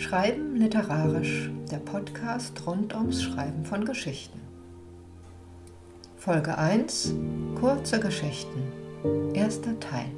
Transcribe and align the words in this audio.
Schreiben 0.00 0.56
literarisch, 0.56 1.50
der 1.70 1.76
Podcast 1.76 2.66
rund 2.66 2.94
ums 2.94 3.22
Schreiben 3.22 3.66
von 3.66 3.84
Geschichten. 3.84 4.40
Folge 6.16 6.56
1 6.56 7.12
Kurze 7.60 8.00
Geschichten. 8.00 8.62
Erster 9.34 9.78
Teil. 9.78 10.10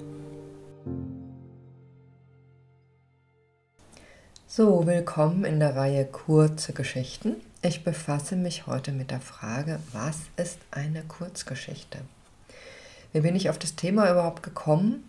So, 4.46 4.86
willkommen 4.86 5.44
in 5.44 5.58
der 5.58 5.74
Reihe 5.74 6.04
Kurze 6.04 6.72
Geschichten. 6.72 7.34
Ich 7.60 7.82
befasse 7.82 8.36
mich 8.36 8.68
heute 8.68 8.92
mit 8.92 9.10
der 9.10 9.20
Frage, 9.20 9.80
was 9.92 10.20
ist 10.36 10.60
eine 10.70 11.02
Kurzgeschichte? 11.02 11.98
Wie 13.12 13.20
bin 13.20 13.34
ich 13.34 13.50
auf 13.50 13.58
das 13.58 13.74
Thema 13.74 14.08
überhaupt 14.08 14.44
gekommen? 14.44 15.02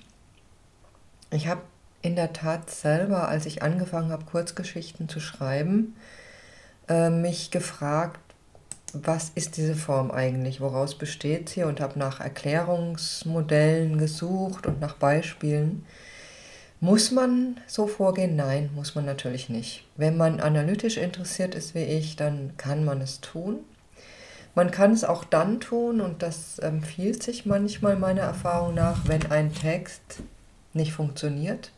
Ich 1.29 1.47
habe 1.47 1.61
in 2.03 2.15
der 2.15 2.33
Tat 2.33 2.69
selber, 2.69 3.29
als 3.29 3.47
ich 3.47 3.63
angefangen 3.63 4.11
habe, 4.11 4.25
Kurzgeschichten 4.25 5.09
zu 5.09 5.19
schreiben, 5.19 5.95
äh, 6.87 7.09
mich 7.09 7.49
gefragt, 7.49 8.19
was 8.93 9.31
ist 9.33 9.57
diese 9.57 9.73
Form 9.73 10.11
eigentlich, 10.11 10.61
woraus 10.61 10.95
besteht 10.95 11.49
sie 11.49 11.63
und 11.63 11.81
habe 11.81 11.97
nach 11.97 12.19
Erklärungsmodellen 12.19 13.97
gesucht 13.97 14.67
und 14.67 14.79
nach 14.79 14.95
Beispielen. 14.95 15.85
Muss 16.79 17.11
man 17.11 17.59
so 17.65 17.87
vorgehen? 17.87 18.35
Nein, 18.35 18.69
muss 18.75 18.93
man 18.93 19.05
natürlich 19.05 19.49
nicht. 19.49 19.87
Wenn 19.95 20.17
man 20.17 20.39
analytisch 20.41 20.97
interessiert 20.97 21.55
ist 21.55 21.73
wie 21.73 21.83
ich, 21.83 22.17
dann 22.17 22.51
kann 22.57 22.85
man 22.85 23.01
es 23.01 23.21
tun. 23.21 23.61
Man 24.53 24.69
kann 24.69 24.91
es 24.91 25.03
auch 25.03 25.23
dann 25.23 25.59
tun, 25.59 26.01
und 26.01 26.21
das 26.21 26.59
empfiehlt 26.59 27.23
sich 27.23 27.45
manchmal 27.45 27.95
meiner 27.95 28.21
Erfahrung 28.21 28.75
nach, 28.75 29.07
wenn 29.07 29.31
ein 29.31 29.55
Text 29.55 30.21
nicht 30.73 30.93
funktioniert, 30.93 31.71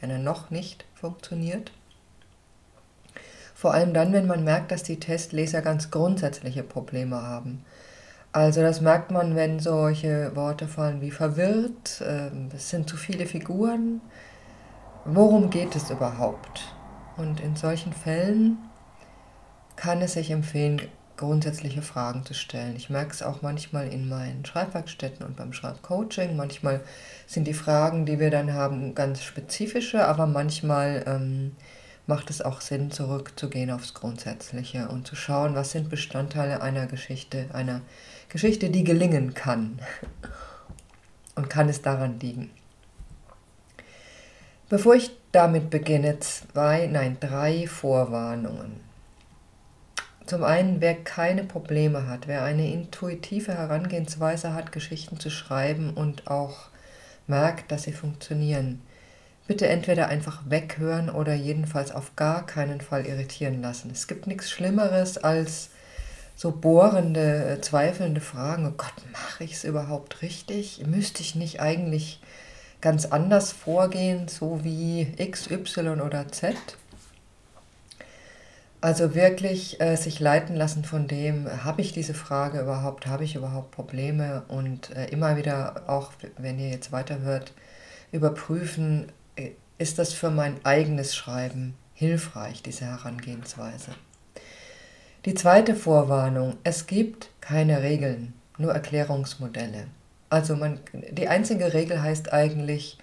wenn 0.00 0.10
er 0.10 0.18
noch 0.18 0.50
nicht 0.50 0.84
funktioniert. 0.94 1.72
Vor 3.54 3.74
allem 3.74 3.92
dann, 3.92 4.12
wenn 4.12 4.26
man 4.26 4.44
merkt, 4.44 4.70
dass 4.70 4.82
die 4.84 5.00
Testleser 5.00 5.62
ganz 5.62 5.90
grundsätzliche 5.90 6.62
Probleme 6.62 7.22
haben. 7.22 7.64
Also 8.30 8.60
das 8.60 8.80
merkt 8.80 9.10
man, 9.10 9.34
wenn 9.34 9.58
solche 9.58 10.36
Worte 10.36 10.68
fallen 10.68 11.00
wie 11.00 11.10
verwirrt, 11.10 12.02
ähm, 12.06 12.50
es 12.54 12.70
sind 12.70 12.88
zu 12.88 12.96
viele 12.96 13.26
Figuren. 13.26 14.00
Worum 15.04 15.50
geht 15.50 15.74
es 15.74 15.90
überhaupt? 15.90 16.72
Und 17.16 17.40
in 17.40 17.56
solchen 17.56 17.92
Fällen 17.92 18.58
kann 19.74 20.02
es 20.02 20.12
sich 20.12 20.30
empfehlen, 20.30 20.80
grundsätzliche 21.18 21.82
Fragen 21.82 22.24
zu 22.24 22.32
stellen. 22.32 22.76
Ich 22.76 22.88
merke 22.88 23.12
es 23.12 23.22
auch 23.22 23.42
manchmal 23.42 23.88
in 23.88 24.08
meinen 24.08 24.44
Schreibwerkstätten 24.46 25.26
und 25.26 25.36
beim 25.36 25.52
Schreibcoaching. 25.52 26.36
Manchmal 26.36 26.80
sind 27.26 27.46
die 27.46 27.54
Fragen, 27.54 28.06
die 28.06 28.18
wir 28.18 28.30
dann 28.30 28.54
haben, 28.54 28.94
ganz 28.94 29.22
spezifische, 29.22 30.06
aber 30.06 30.26
manchmal 30.26 31.04
ähm, 31.06 31.56
macht 32.06 32.30
es 32.30 32.40
auch 32.40 32.62
Sinn, 32.62 32.90
zurückzugehen 32.90 33.70
aufs 33.70 33.92
Grundsätzliche 33.92 34.88
und 34.88 35.06
zu 35.06 35.14
schauen, 35.14 35.54
was 35.54 35.72
sind 35.72 35.90
Bestandteile 35.90 36.62
einer 36.62 36.86
Geschichte, 36.86 37.46
einer 37.52 37.82
Geschichte, 38.30 38.70
die 38.70 38.84
gelingen 38.84 39.34
kann. 39.34 39.80
Und 41.34 41.50
kann 41.50 41.68
es 41.68 41.82
daran 41.82 42.18
liegen? 42.18 42.50
Bevor 44.68 44.94
ich 44.94 45.10
damit 45.32 45.70
beginne, 45.70 46.18
zwei, 46.20 46.86
nein, 46.86 47.16
drei 47.20 47.66
Vorwarnungen. 47.66 48.87
Zum 50.28 50.44
einen, 50.44 50.82
wer 50.82 50.94
keine 50.94 51.42
Probleme 51.42 52.06
hat, 52.06 52.28
wer 52.28 52.44
eine 52.44 52.70
intuitive 52.70 53.54
Herangehensweise 53.54 54.52
hat, 54.52 54.72
Geschichten 54.72 55.18
zu 55.18 55.30
schreiben 55.30 55.94
und 55.94 56.28
auch 56.28 56.66
merkt, 57.26 57.72
dass 57.72 57.84
sie 57.84 57.92
funktionieren, 57.92 58.82
bitte 59.46 59.68
entweder 59.68 60.08
einfach 60.08 60.42
weghören 60.44 61.08
oder 61.08 61.32
jedenfalls 61.32 61.92
auf 61.92 62.14
gar 62.14 62.44
keinen 62.44 62.82
Fall 62.82 63.06
irritieren 63.06 63.62
lassen. 63.62 63.90
Es 63.90 64.06
gibt 64.06 64.26
nichts 64.26 64.50
Schlimmeres 64.50 65.16
als 65.16 65.70
so 66.36 66.50
bohrende, 66.52 67.56
zweifelnde 67.62 68.20
Fragen. 68.20 68.66
Oh 68.66 68.74
Gott, 68.76 68.92
mache 69.10 69.44
ich 69.44 69.54
es 69.54 69.64
überhaupt 69.64 70.20
richtig? 70.20 70.86
Müsste 70.86 71.22
ich 71.22 71.36
nicht 71.36 71.62
eigentlich 71.62 72.20
ganz 72.82 73.06
anders 73.06 73.52
vorgehen, 73.52 74.28
so 74.28 74.62
wie 74.62 75.10
X, 75.16 75.50
Y 75.50 76.02
oder 76.02 76.28
Z? 76.28 76.54
Also 78.80 79.14
wirklich 79.16 79.80
äh, 79.80 79.96
sich 79.96 80.20
leiten 80.20 80.54
lassen 80.54 80.84
von 80.84 81.08
dem, 81.08 81.48
habe 81.64 81.80
ich 81.80 81.92
diese 81.92 82.14
Frage 82.14 82.60
überhaupt, 82.60 83.06
habe 83.08 83.24
ich 83.24 83.34
überhaupt 83.34 83.72
Probleme 83.72 84.44
und 84.46 84.94
äh, 84.94 85.06
immer 85.06 85.36
wieder, 85.36 85.82
auch 85.88 86.12
wenn 86.36 86.60
ihr 86.60 86.68
jetzt 86.68 86.92
weiterhört, 86.92 87.52
überprüfen, 88.12 89.10
äh, 89.34 89.50
ist 89.78 89.98
das 89.98 90.12
für 90.12 90.30
mein 90.30 90.64
eigenes 90.64 91.16
Schreiben 91.16 91.74
hilfreich, 91.94 92.62
diese 92.62 92.84
Herangehensweise. 92.84 93.90
Die 95.24 95.34
zweite 95.34 95.74
Vorwarnung, 95.74 96.56
es 96.62 96.86
gibt 96.86 97.30
keine 97.40 97.82
Regeln, 97.82 98.34
nur 98.58 98.72
Erklärungsmodelle. 98.72 99.88
Also 100.30 100.54
man, 100.54 100.78
die 101.10 101.26
einzige 101.26 101.74
Regel 101.74 102.00
heißt 102.00 102.32
eigentlich, 102.32 102.98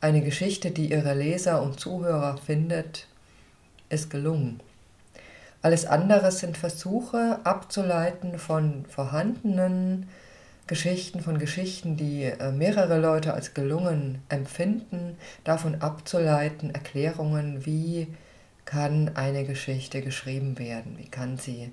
eine 0.00 0.22
Geschichte, 0.22 0.70
die 0.70 0.90
ihre 0.90 1.14
Leser 1.14 1.62
und 1.62 1.80
Zuhörer 1.80 2.36
findet, 2.38 3.08
ist 3.88 4.10
gelungen. 4.10 4.60
Alles 5.62 5.86
andere 5.86 6.30
sind 6.30 6.56
Versuche 6.56 7.40
abzuleiten 7.44 8.38
von 8.38 8.84
vorhandenen 8.86 10.08
Geschichten, 10.66 11.20
von 11.20 11.38
Geschichten, 11.38 11.96
die 11.96 12.24
äh, 12.24 12.50
mehrere 12.50 12.98
Leute 12.98 13.34
als 13.34 13.54
gelungen 13.54 14.22
empfinden, 14.28 15.16
davon 15.44 15.80
abzuleiten 15.80 16.74
Erklärungen, 16.74 17.64
wie 17.64 18.08
kann 18.64 19.12
eine 19.14 19.44
Geschichte 19.44 20.02
geschrieben 20.02 20.58
werden, 20.58 20.98
wie 20.98 21.08
kann 21.08 21.38
sie 21.38 21.70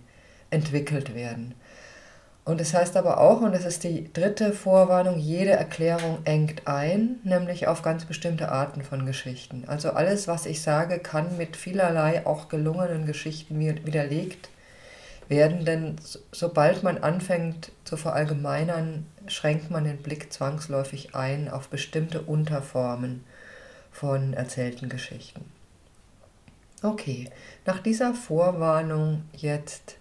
entwickelt 0.52 1.16
werden. 1.16 1.56
Und 2.46 2.60
das 2.60 2.74
heißt 2.74 2.98
aber 2.98 3.22
auch, 3.22 3.40
und 3.40 3.54
das 3.54 3.64
ist 3.64 3.86
die 3.86 4.12
dritte 4.12 4.52
Vorwarnung, 4.52 5.18
jede 5.18 5.52
Erklärung 5.52 6.18
engt 6.26 6.68
ein, 6.68 7.20
nämlich 7.24 7.68
auf 7.68 7.82
ganz 7.82 8.04
bestimmte 8.04 8.52
Arten 8.52 8.84
von 8.84 9.06
Geschichten. 9.06 9.64
Also 9.68 9.92
alles, 9.92 10.28
was 10.28 10.46
ich 10.46 10.62
sage, 10.62 11.00
kann 11.00 11.38
mit 11.38 11.56
vielerlei 11.56 12.26
auch 12.26 12.50
gelungenen 12.50 13.06
Geschichten 13.06 13.60
widerlegt 13.60 14.50
werden, 15.30 15.64
denn 15.64 15.96
sobald 16.34 16.84
man 16.84 16.98
anfängt 16.98 17.72
zu 17.86 17.96
verallgemeinern, 17.96 19.06
schränkt 19.28 19.72
man 19.72 19.86
den 19.86 19.98
Blick 19.98 20.34
zwangsläufig 20.34 21.16
ein 21.16 21.50
auf 21.50 21.70
bestimmte 21.70 22.22
Unterformen 22.22 23.24
von 23.94 24.34
erzählten 24.34 24.90
Geschichten. 24.90 25.46
Okay, 26.82 27.30
nach 27.66 27.80
dieser 27.80 28.14
Vorwarnung 28.14 29.24
jetzt 29.32 29.96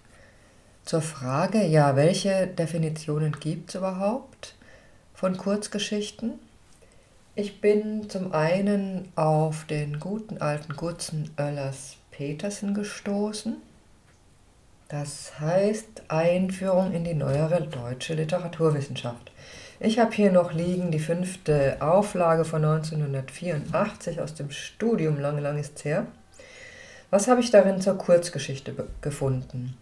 zur 0.84 1.02
Frage, 1.02 1.64
ja, 1.64 1.96
welche 1.96 2.46
Definitionen 2.46 3.32
gibt 3.32 3.70
es 3.70 3.74
überhaupt 3.76 4.54
von 5.14 5.36
Kurzgeschichten? 5.36 6.34
Ich 7.34 7.60
bin 7.60 8.10
zum 8.10 8.34
einen 8.34 9.08
auf 9.16 9.64
den 9.64 10.00
guten 10.00 10.38
alten 10.38 10.76
Gutzen 10.76 11.30
Oellers 11.38 11.96
Petersen 12.10 12.74
gestoßen. 12.74 13.56
Das 14.88 15.40
heißt 15.40 16.02
Einführung 16.08 16.92
in 16.92 17.04
die 17.04 17.14
neuere 17.14 17.62
deutsche 17.62 18.12
Literaturwissenschaft. 18.14 19.32
Ich 19.80 19.98
habe 19.98 20.12
hier 20.12 20.30
noch 20.30 20.52
liegen 20.52 20.90
die 20.90 20.98
fünfte 20.98 21.78
Auflage 21.80 22.44
von 22.44 22.64
1984 22.64 24.20
aus 24.20 24.34
dem 24.34 24.50
Studium, 24.50 25.18
lange, 25.18 25.40
lang 25.40 25.58
ist 25.58 25.84
her. 25.84 26.06
Was 27.10 27.28
habe 27.28 27.40
ich 27.40 27.50
darin 27.50 27.80
zur 27.80 27.96
Kurzgeschichte 27.96 28.74
gefunden? 29.00 29.76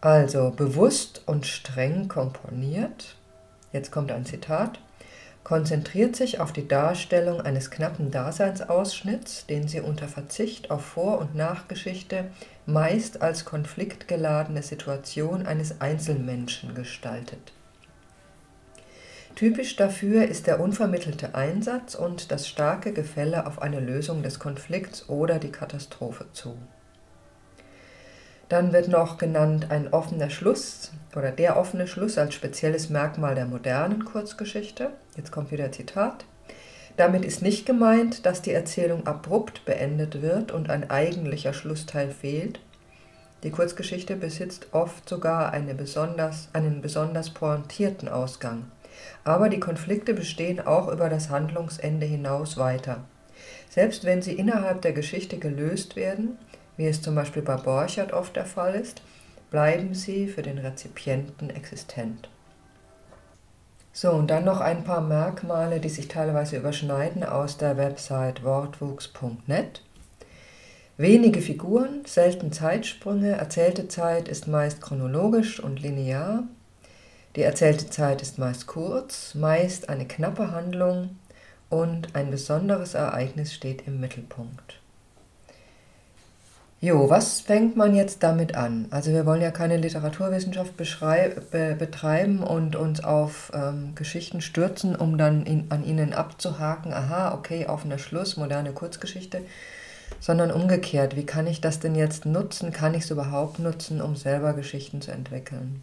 Also 0.00 0.50
bewusst 0.50 1.22
und 1.26 1.46
streng 1.46 2.08
komponiert, 2.08 3.16
jetzt 3.72 3.90
kommt 3.90 4.12
ein 4.12 4.26
Zitat, 4.26 4.78
konzentriert 5.42 6.16
sich 6.16 6.40
auf 6.40 6.52
die 6.52 6.66
Darstellung 6.66 7.40
eines 7.40 7.70
knappen 7.70 8.10
Daseinsausschnitts, 8.10 9.46
den 9.46 9.68
sie 9.68 9.80
unter 9.80 10.08
Verzicht 10.08 10.70
auf 10.70 10.84
Vor- 10.84 11.18
und 11.18 11.34
Nachgeschichte 11.34 12.24
meist 12.66 13.22
als 13.22 13.44
konfliktgeladene 13.44 14.62
Situation 14.62 15.46
eines 15.46 15.80
Einzelmenschen 15.80 16.74
gestaltet. 16.74 17.52
Typisch 19.36 19.76
dafür 19.76 20.26
ist 20.26 20.46
der 20.46 20.60
unvermittelte 20.60 21.34
Einsatz 21.34 21.94
und 21.94 22.32
das 22.32 22.48
starke 22.48 22.92
Gefälle 22.92 23.46
auf 23.46 23.62
eine 23.62 23.80
Lösung 23.80 24.22
des 24.22 24.38
Konflikts 24.38 25.08
oder 25.08 25.38
die 25.38 25.52
Katastrophe 25.52 26.26
zu. 26.32 26.56
Dann 28.48 28.72
wird 28.72 28.88
noch 28.88 29.18
genannt 29.18 29.70
ein 29.70 29.92
offener 29.92 30.30
Schluss 30.30 30.92
oder 31.16 31.32
der 31.32 31.56
offene 31.56 31.88
Schluss 31.88 32.16
als 32.16 32.34
spezielles 32.34 32.90
Merkmal 32.90 33.34
der 33.34 33.46
modernen 33.46 34.04
Kurzgeschichte. 34.04 34.90
Jetzt 35.16 35.32
kommt 35.32 35.50
wieder 35.50 35.72
Zitat. 35.72 36.24
Damit 36.96 37.24
ist 37.24 37.42
nicht 37.42 37.66
gemeint, 37.66 38.24
dass 38.24 38.42
die 38.42 38.52
Erzählung 38.52 39.06
abrupt 39.06 39.64
beendet 39.64 40.22
wird 40.22 40.52
und 40.52 40.70
ein 40.70 40.88
eigentlicher 40.90 41.52
Schlussteil 41.52 42.10
fehlt. 42.10 42.60
Die 43.42 43.50
Kurzgeschichte 43.50 44.16
besitzt 44.16 44.68
oft 44.72 45.08
sogar 45.08 45.52
eine 45.52 45.74
besonders, 45.74 46.48
einen 46.52 46.80
besonders 46.80 47.30
pointierten 47.30 48.08
Ausgang. 48.08 48.70
Aber 49.24 49.48
die 49.50 49.60
Konflikte 49.60 50.14
bestehen 50.14 50.60
auch 50.60 50.88
über 50.88 51.10
das 51.10 51.28
Handlungsende 51.28 52.06
hinaus 52.06 52.56
weiter. 52.56 53.04
Selbst 53.68 54.04
wenn 54.04 54.22
sie 54.22 54.32
innerhalb 54.32 54.80
der 54.80 54.92
Geschichte 54.92 55.38
gelöst 55.38 55.96
werden, 55.96 56.38
wie 56.76 56.86
es 56.86 57.02
zum 57.02 57.14
Beispiel 57.14 57.42
bei 57.42 57.56
Borchardt 57.56 58.12
oft 58.12 58.36
der 58.36 58.46
Fall 58.46 58.74
ist, 58.74 59.02
bleiben 59.50 59.94
sie 59.94 60.28
für 60.28 60.42
den 60.42 60.58
Rezipienten 60.58 61.50
existent. 61.50 62.28
So, 63.92 64.10
und 64.10 64.30
dann 64.30 64.44
noch 64.44 64.60
ein 64.60 64.84
paar 64.84 65.00
Merkmale, 65.00 65.80
die 65.80 65.88
sich 65.88 66.08
teilweise 66.08 66.58
überschneiden 66.58 67.24
aus 67.24 67.56
der 67.56 67.78
Website 67.78 68.44
wortwuchs.net. 68.44 69.82
Wenige 70.98 71.40
Figuren, 71.40 72.04
selten 72.06 72.52
Zeitsprünge, 72.52 73.32
erzählte 73.32 73.88
Zeit 73.88 74.28
ist 74.28 74.48
meist 74.48 74.82
chronologisch 74.82 75.60
und 75.60 75.80
linear. 75.80 76.44
Die 77.36 77.42
erzählte 77.42 77.88
Zeit 77.88 78.22
ist 78.22 78.38
meist 78.38 78.66
kurz, 78.66 79.34
meist 79.34 79.88
eine 79.88 80.06
knappe 80.06 80.50
Handlung 80.50 81.16
und 81.68 82.14
ein 82.14 82.30
besonderes 82.30 82.94
Ereignis 82.94 83.52
steht 83.52 83.86
im 83.86 84.00
Mittelpunkt. 84.00 84.80
Jo, 86.78 87.08
was 87.08 87.40
fängt 87.40 87.74
man 87.74 87.94
jetzt 87.94 88.22
damit 88.22 88.54
an? 88.54 88.86
Also 88.90 89.10
wir 89.10 89.24
wollen 89.24 89.40
ja 89.40 89.50
keine 89.50 89.78
Literaturwissenschaft 89.78 90.76
be 90.76 91.76
betreiben 91.78 92.42
und 92.42 92.76
uns 92.76 93.02
auf 93.02 93.50
ähm, 93.54 93.94
Geschichten 93.94 94.42
stürzen, 94.42 94.94
um 94.94 95.16
dann 95.16 95.46
in, 95.46 95.70
an 95.70 95.84
ihnen 95.84 96.12
abzuhaken, 96.12 96.92
aha, 96.92 97.32
okay, 97.34 97.66
offener 97.66 97.96
Schluss, 97.96 98.36
moderne 98.36 98.72
Kurzgeschichte, 98.72 99.40
sondern 100.20 100.50
umgekehrt, 100.52 101.16
wie 101.16 101.24
kann 101.24 101.46
ich 101.46 101.62
das 101.62 101.80
denn 101.80 101.94
jetzt 101.94 102.26
nutzen? 102.26 102.72
Kann 102.72 102.92
ich 102.92 103.04
es 103.04 103.10
überhaupt 103.10 103.58
nutzen, 103.58 104.02
um 104.02 104.14
selber 104.14 104.52
Geschichten 104.52 105.00
zu 105.00 105.12
entwickeln? 105.12 105.82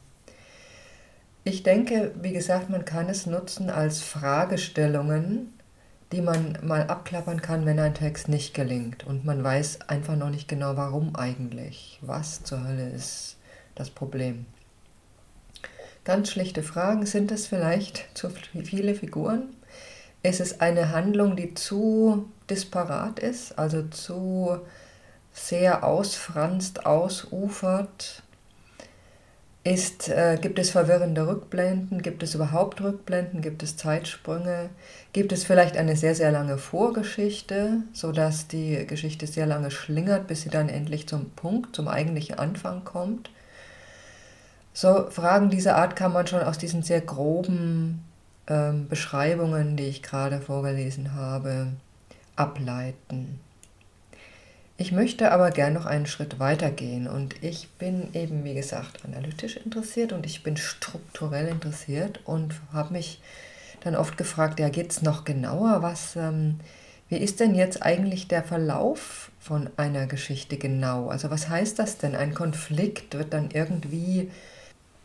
Ich 1.43 1.63
denke, 1.63 2.11
wie 2.21 2.33
gesagt, 2.33 2.69
man 2.69 2.85
kann 2.85 3.09
es 3.09 3.25
nutzen 3.25 3.71
als 3.71 4.01
Fragestellungen, 4.01 5.51
die 6.13 6.21
man 6.21 6.57
mal 6.61 6.83
abklappern 6.83 7.41
kann, 7.41 7.65
wenn 7.65 7.79
ein 7.79 7.95
Text 7.95 8.29
nicht 8.29 8.53
gelingt 8.53 9.05
und 9.05 9.25
man 9.25 9.43
weiß 9.43 9.89
einfach 9.89 10.15
noch 10.15 10.29
nicht 10.29 10.47
genau, 10.47 10.77
warum 10.77 11.15
eigentlich. 11.15 11.99
Was 12.01 12.43
zur 12.43 12.65
Hölle 12.65 12.89
ist 12.89 13.37
das 13.75 13.89
Problem? 13.89 14.45
Ganz 16.03 16.31
schlichte 16.31 16.63
Fragen. 16.63 17.05
Sind 17.05 17.31
es 17.31 17.47
vielleicht 17.47 18.09
zu 18.13 18.29
viele 18.29 18.93
Figuren? 18.93 19.55
Ist 20.21 20.39
es 20.39 20.59
eine 20.61 20.91
Handlung, 20.91 21.35
die 21.35 21.53
zu 21.53 22.29
disparat 22.49 23.19
ist, 23.19 23.57
also 23.57 23.83
zu 23.83 24.59
sehr 25.31 25.83
ausfranst, 25.83 26.85
ausufert? 26.85 28.22
Ist, 29.65 30.09
äh, 30.09 30.37
gibt 30.41 30.59
es 30.59 30.71
verwirrende 30.71 31.25
Rückblenden? 31.25 32.01
Gibt 32.01 32.21
es 32.21 32.35
überhaupt 32.35 32.81
Rückblenden? 32.81 33.41
Gibt 33.41 33.63
es 33.63 33.77
Zeitsprünge? 33.77 34.69
Gibt 35.13 35.31
es 35.31 35.45
vielleicht 35.45 35.77
eine 35.77 35.95
sehr, 35.95 36.15
sehr 36.15 36.31
lange 36.31 36.57
Vorgeschichte, 36.57 37.77
sodass 37.93 38.49
die 38.49 38.85
Geschichte 38.85 39.25
sehr 39.25 39.45
lange 39.45 39.71
schlingert, 39.71 40.27
bis 40.27 40.41
sie 40.41 40.49
dann 40.49 40.67
endlich 40.67 41.07
zum 41.07 41.29
Punkt, 41.29 41.75
zum 41.77 41.87
eigentlichen 41.87 42.37
Anfang 42.39 42.83
kommt? 42.83 43.29
So 44.73 45.09
Fragen 45.09 45.49
dieser 45.49 45.77
Art 45.77 45.95
kann 45.95 46.11
man 46.11 46.27
schon 46.27 46.41
aus 46.41 46.57
diesen 46.57 46.83
sehr 46.83 46.99
groben 46.99 48.03
ähm, 48.47 48.89
Beschreibungen, 48.89 49.77
die 49.77 49.83
ich 49.83 50.03
gerade 50.03 50.41
vorgelesen 50.41 51.13
habe, 51.13 51.67
ableiten. 52.35 53.39
Ich 54.83 54.91
möchte 54.91 55.31
aber 55.31 55.49
gern 55.51 55.71
noch 55.71 55.85
einen 55.85 56.07
Schritt 56.07 56.41
weiter 56.41 56.69
gehen 56.69 57.07
und 57.07 57.41
ich 57.41 57.69
bin 57.79 58.13
eben, 58.13 58.43
wie 58.43 58.53
gesagt, 58.53 59.05
analytisch 59.05 59.55
interessiert 59.55 60.11
und 60.11 60.25
ich 60.25 60.43
bin 60.43 60.57
strukturell 60.57 61.47
interessiert 61.47 62.19
und 62.25 62.55
habe 62.73 62.91
mich 62.91 63.21
dann 63.79 63.95
oft 63.95 64.17
gefragt, 64.17 64.59
ja, 64.59 64.67
geht 64.67 64.91
es 64.91 65.01
noch 65.01 65.23
genauer? 65.23 65.81
Was, 65.83 66.17
ähm, 66.17 66.59
wie 67.07 67.15
ist 67.15 67.39
denn 67.39 67.55
jetzt 67.55 67.81
eigentlich 67.81 68.27
der 68.27 68.43
Verlauf 68.43 69.31
von 69.39 69.69
einer 69.77 70.05
Geschichte 70.05 70.57
genau? 70.57 71.07
Also 71.07 71.31
was 71.31 71.47
heißt 71.47 71.79
das 71.79 71.97
denn? 71.97 72.13
Ein 72.13 72.33
Konflikt 72.33 73.17
wird 73.17 73.31
dann 73.31 73.51
irgendwie 73.53 74.31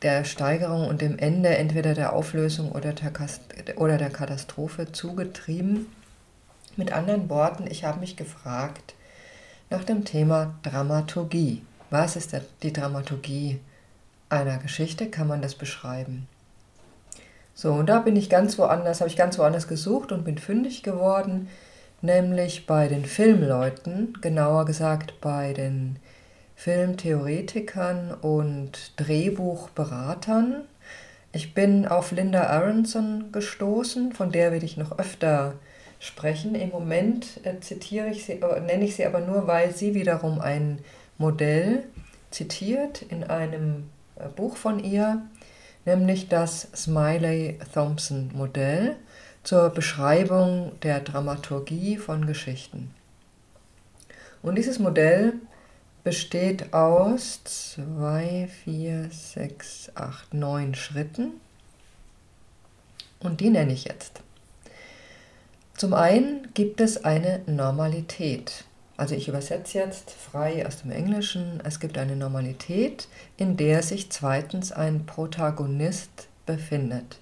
der 0.02 0.24
Steigerung 0.24 0.88
und 0.88 1.02
dem 1.02 1.20
Ende 1.20 1.50
entweder 1.50 1.94
der 1.94 2.14
Auflösung 2.14 2.72
oder 2.72 2.92
der, 2.94 3.12
oder 3.76 3.96
der 3.96 4.10
Katastrophe 4.10 4.90
zugetrieben. 4.90 5.86
Mit 6.74 6.90
anderen 6.90 7.30
Worten, 7.30 7.68
ich 7.70 7.84
habe 7.84 8.00
mich 8.00 8.16
gefragt, 8.16 8.96
nach 9.70 9.84
dem 9.84 10.04
Thema 10.04 10.54
Dramaturgie. 10.62 11.62
Was 11.90 12.16
ist 12.16 12.34
die 12.62 12.72
Dramaturgie 12.72 13.60
einer 14.28 14.58
Geschichte? 14.58 15.10
Kann 15.10 15.28
man 15.28 15.42
das 15.42 15.54
beschreiben? 15.54 16.26
So, 17.54 17.72
und 17.72 17.88
da 17.88 18.00
bin 18.00 18.16
ich 18.16 18.30
ganz 18.30 18.58
woanders, 18.58 19.00
habe 19.00 19.10
ich 19.10 19.16
ganz 19.16 19.38
woanders 19.38 19.66
gesucht 19.66 20.12
und 20.12 20.24
bin 20.24 20.38
fündig 20.38 20.82
geworden, 20.82 21.48
nämlich 22.02 22.66
bei 22.66 22.88
den 22.88 23.04
Filmleuten, 23.04 24.16
genauer 24.20 24.64
gesagt 24.64 25.20
bei 25.20 25.52
den 25.52 25.96
Filmtheoretikern 26.54 28.12
und 28.12 28.92
Drehbuchberatern. 28.96 30.62
Ich 31.32 31.52
bin 31.54 31.86
auf 31.86 32.12
Linda 32.12 32.44
Aronson 32.44 33.32
gestoßen, 33.32 34.12
von 34.12 34.30
der 34.30 34.52
werde 34.52 34.64
ich 34.64 34.76
noch 34.76 34.98
öfter 34.98 35.54
sprechen. 36.00 36.54
Im 36.54 36.70
Moment 36.70 37.40
äh, 37.44 37.60
zitiere 37.60 38.08
ich 38.08 38.24
sie, 38.24 38.32
äh, 38.34 38.60
nenne 38.60 38.84
ich 38.84 38.94
sie 38.96 39.06
aber 39.06 39.20
nur, 39.20 39.46
weil 39.46 39.74
sie 39.74 39.94
wiederum 39.94 40.40
ein 40.40 40.78
Modell 41.18 41.84
zitiert 42.30 43.02
in 43.02 43.24
einem 43.24 43.90
äh, 44.16 44.28
Buch 44.28 44.56
von 44.56 44.82
ihr, 44.82 45.20
nämlich 45.84 46.28
das 46.28 46.68
Smiley-Thompson-Modell 46.74 48.96
zur 49.42 49.68
Beschreibung 49.70 50.72
der 50.82 51.00
Dramaturgie 51.00 51.96
von 51.96 52.26
Geschichten. 52.26 52.94
Und 54.42 54.56
dieses 54.56 54.78
Modell 54.78 55.32
besteht 56.04 56.72
aus 56.72 57.42
2, 57.44 58.48
4, 58.64 59.08
6, 59.10 59.90
8, 59.94 60.34
9 60.34 60.74
Schritten 60.74 61.32
und 63.20 63.40
die 63.40 63.50
nenne 63.50 63.72
ich 63.72 63.84
jetzt. 63.84 64.22
Zum 65.78 65.94
einen 65.94 66.48
gibt 66.54 66.80
es 66.80 67.04
eine 67.04 67.40
Normalität. 67.46 68.64
Also 68.96 69.14
ich 69.14 69.28
übersetze 69.28 69.78
jetzt 69.78 70.10
frei 70.10 70.66
aus 70.66 70.82
dem 70.82 70.90
Englischen. 70.90 71.60
Es 71.62 71.78
gibt 71.78 71.98
eine 71.98 72.16
Normalität, 72.16 73.06
in 73.36 73.56
der 73.56 73.84
sich 73.84 74.10
zweitens 74.10 74.72
ein 74.72 75.06
Protagonist 75.06 76.26
befindet. 76.46 77.20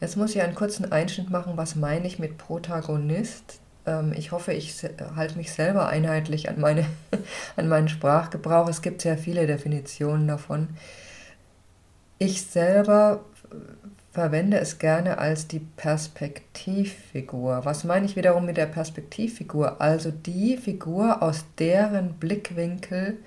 Jetzt 0.00 0.16
muss 0.16 0.34
ich 0.34 0.42
einen 0.42 0.56
kurzen 0.56 0.90
Einschnitt 0.90 1.30
machen, 1.30 1.52
was 1.54 1.76
meine 1.76 2.08
ich 2.08 2.18
mit 2.18 2.36
Protagonist. 2.36 3.60
Ähm, 3.86 4.12
ich 4.16 4.32
hoffe, 4.32 4.52
ich 4.52 4.74
halte 5.14 5.36
mich 5.36 5.52
selber 5.52 5.86
einheitlich 5.86 6.48
an, 6.48 6.58
meine, 6.58 6.86
an 7.56 7.68
meinen 7.68 7.88
Sprachgebrauch. 7.88 8.68
Es 8.68 8.82
gibt 8.82 9.02
sehr 9.02 9.18
viele 9.18 9.46
Definitionen 9.46 10.26
davon. 10.26 10.70
Ich 12.18 12.42
selber 12.42 13.24
verwende 14.14 14.58
es 14.58 14.78
gerne 14.78 15.18
als 15.18 15.48
die 15.48 15.58
Perspektivfigur. 15.58 17.64
Was 17.64 17.82
meine 17.82 18.06
ich 18.06 18.14
wiederum 18.14 18.46
mit 18.46 18.56
der 18.56 18.66
Perspektivfigur? 18.66 19.80
Also 19.80 20.12
die 20.12 20.56
Figur, 20.56 21.20
aus 21.20 21.44
deren 21.58 22.14
Blickwinkel 22.14 23.18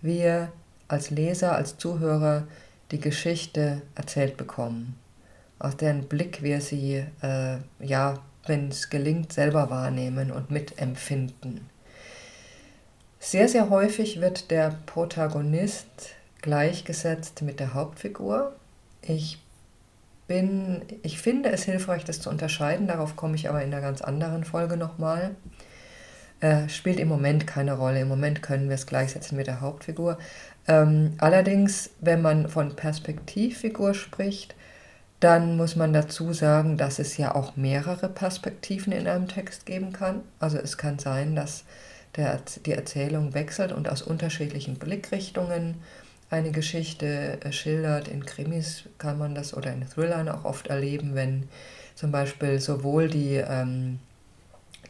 wir 0.00 0.50
als 0.88 1.10
Leser, 1.10 1.54
als 1.54 1.76
Zuhörer 1.76 2.48
die 2.90 3.00
Geschichte 3.00 3.82
erzählt 3.94 4.38
bekommen. 4.38 4.98
Aus 5.58 5.76
deren 5.76 6.04
Blick 6.04 6.42
wir 6.42 6.62
sie, 6.62 7.04
äh, 7.20 7.58
ja, 7.78 8.14
wenn 8.46 8.68
es 8.68 8.88
gelingt, 8.88 9.34
selber 9.34 9.68
wahrnehmen 9.68 10.30
und 10.30 10.50
mitempfinden. 10.50 11.68
Sehr, 13.18 13.46
sehr 13.46 13.68
häufig 13.68 14.22
wird 14.22 14.50
der 14.50 14.74
Protagonist 14.86 16.14
gleichgesetzt 16.40 17.42
mit 17.42 17.60
der 17.60 17.74
Hauptfigur. 17.74 18.56
Ich 19.02 19.38
bin, 20.30 20.82
ich 21.02 21.20
finde 21.20 21.50
es 21.50 21.64
hilfreich, 21.64 22.04
das 22.04 22.20
zu 22.20 22.30
unterscheiden, 22.30 22.86
darauf 22.86 23.16
komme 23.16 23.34
ich 23.34 23.48
aber 23.48 23.64
in 23.64 23.74
einer 23.74 23.82
ganz 23.82 24.00
anderen 24.00 24.44
Folge 24.44 24.76
nochmal. 24.76 25.32
Äh, 26.38 26.68
spielt 26.68 27.00
im 27.00 27.08
Moment 27.08 27.48
keine 27.48 27.72
Rolle. 27.72 28.00
Im 28.00 28.06
Moment 28.06 28.40
können 28.40 28.68
wir 28.68 28.76
es 28.76 28.86
gleichsetzen 28.86 29.36
mit 29.36 29.48
der 29.48 29.60
Hauptfigur. 29.60 30.18
Ähm, 30.68 31.14
allerdings, 31.18 31.90
wenn 32.00 32.22
man 32.22 32.48
von 32.48 32.76
Perspektivfigur 32.76 33.92
spricht, 33.92 34.54
dann 35.18 35.56
muss 35.56 35.74
man 35.74 35.92
dazu 35.92 36.32
sagen, 36.32 36.76
dass 36.76 37.00
es 37.00 37.16
ja 37.16 37.34
auch 37.34 37.56
mehrere 37.56 38.08
Perspektiven 38.08 38.92
in 38.92 39.08
einem 39.08 39.26
Text 39.26 39.66
geben 39.66 39.92
kann. 39.92 40.20
Also 40.38 40.58
es 40.58 40.78
kann 40.78 41.00
sein, 41.00 41.34
dass 41.34 41.64
der, 42.14 42.40
die 42.64 42.72
Erzählung 42.72 43.34
wechselt 43.34 43.72
und 43.72 43.88
aus 43.88 44.02
unterschiedlichen 44.02 44.76
Blickrichtungen 44.76 45.74
eine 46.30 46.52
Geschichte 46.52 47.38
äh, 47.42 47.52
schildert. 47.52 48.08
In 48.08 48.24
Krimis 48.24 48.84
kann 48.98 49.18
man 49.18 49.34
das 49.34 49.54
oder 49.54 49.72
in 49.72 49.86
Thrillern 49.88 50.28
auch 50.28 50.44
oft 50.44 50.68
erleben, 50.68 51.14
wenn 51.14 51.48
zum 51.94 52.12
Beispiel 52.12 52.60
sowohl 52.60 53.08
die, 53.08 53.34
ähm, 53.34 53.98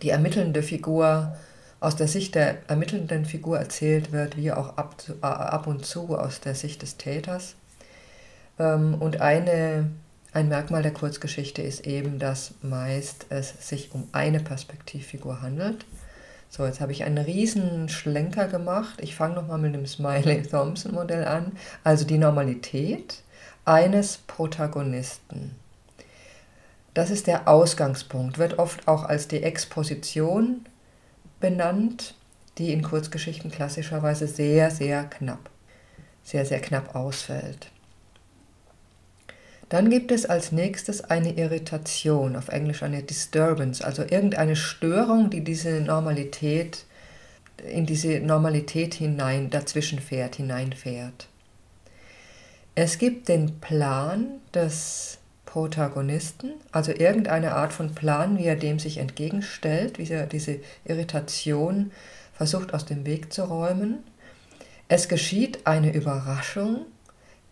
die 0.03 0.11
ermittelnde 0.11 0.63
Figur 0.63 1.37
aus 1.81 1.97
der 1.97 2.09
Sicht 2.09 2.35
der 2.35 2.59
ermittelnden 2.69 3.25
Figur 3.25 3.59
erzählt 3.59 4.13
wird, 4.13 4.37
wie 4.37 4.53
auch 4.53 4.77
ab, 4.77 5.03
äh, 5.09 5.27
ab 5.27 5.67
und 5.67 5.85
zu 5.85 6.17
aus 6.17 6.41
der 6.41 6.55
Sicht 6.55 6.83
des 6.83 6.99
Täters. 6.99 7.55
Ähm, 8.59 8.95
und 9.01 9.23
eine, 9.23 9.91
ein 10.33 10.49
Merkmal 10.49 10.83
der 10.83 10.93
Kurzgeschichte 10.93 11.63
ist 11.63 11.87
eben, 11.87 12.19
dass 12.19 12.53
meist 12.61 13.27
es 13.31 13.67
sich 13.67 13.95
um 13.95 14.07
eine 14.13 14.41
Perspektivfigur 14.41 15.41
handelt. 15.41 15.87
So, 16.53 16.67
jetzt 16.67 16.81
habe 16.81 16.91
ich 16.91 17.05
einen 17.05 17.19
riesen 17.19 17.89
Schlenker 17.89 18.49
gemacht. 18.49 19.01
Ich 19.01 19.15
fange 19.15 19.37
nochmal 19.37 19.59
mit 19.59 19.73
dem 19.73 19.87
Smiley-Thompson-Modell 19.87 21.25
an. 21.25 21.53
Also 21.85 22.05
die 22.05 22.19
Normalität 22.19 23.23
eines 23.65 24.19
Protagonisten. 24.19 25.55
Das 26.93 27.11
ist 27.11 27.29
der 27.29 27.47
Ausgangspunkt, 27.47 28.39
wird 28.39 28.59
oft 28.59 28.89
auch 28.89 29.05
als 29.05 29.29
die 29.29 29.45
Exposition 29.45 30.67
benannt, 31.39 32.17
die 32.59 32.73
in 32.73 32.83
Kurzgeschichten 32.83 33.53
klassischerweise 33.53 34.27
sehr, 34.27 34.73
sehr 34.73 35.05
knapp, 35.05 35.51
sehr, 36.25 36.45
sehr 36.45 36.61
knapp 36.61 36.97
ausfällt. 36.97 37.71
Dann 39.71 39.89
gibt 39.89 40.13
es 40.13 40.27
als 40.27 40.53
nächstes 40.53 41.03
eine 41.05 41.33
Irritation, 41.33 42.37
auf 42.37 42.49
Englisch 42.49 42.83
eine 42.83 43.03
Disturbance, 43.03 43.83
also 43.85 44.03
irgendeine 44.03 44.57
Störung, 44.57 45.31
die 45.31 45.43
diese 45.43 45.81
Normalität 45.81 46.85
in 47.69 47.87
diese 47.87 48.21
Normalität 48.21 48.95
hinein 48.95 49.51
dazwischen 49.51 50.01
fährt, 50.01 50.37
hineinfährt. 50.37 51.29
Es 52.75 52.99
gibt 52.99 53.29
den 53.29 53.61
Plan 53.61 54.41
des 54.55 55.19
Protagonisten, 55.45 56.53
also 56.73 56.93
irgendeine 56.93 57.55
Art 57.55 57.73
von 57.73 57.95
Plan, 57.95 58.39
wie 58.39 58.45
er 58.45 58.57
dem 58.57 58.79
sich 58.79 58.99
entgegenstellt, 58.99 59.99
wie 59.99 60.11
er 60.11 60.27
diese 60.27 60.61
Irritation 60.85 61.91
versucht 62.33 62.73
aus 62.73 62.87
dem 62.87 63.05
Weg 63.05 63.33
zu 63.33 63.43
räumen. 63.43 63.99
Es 64.89 65.09
geschieht 65.09 65.67
eine 65.67 65.93
Überraschung, 65.93 66.87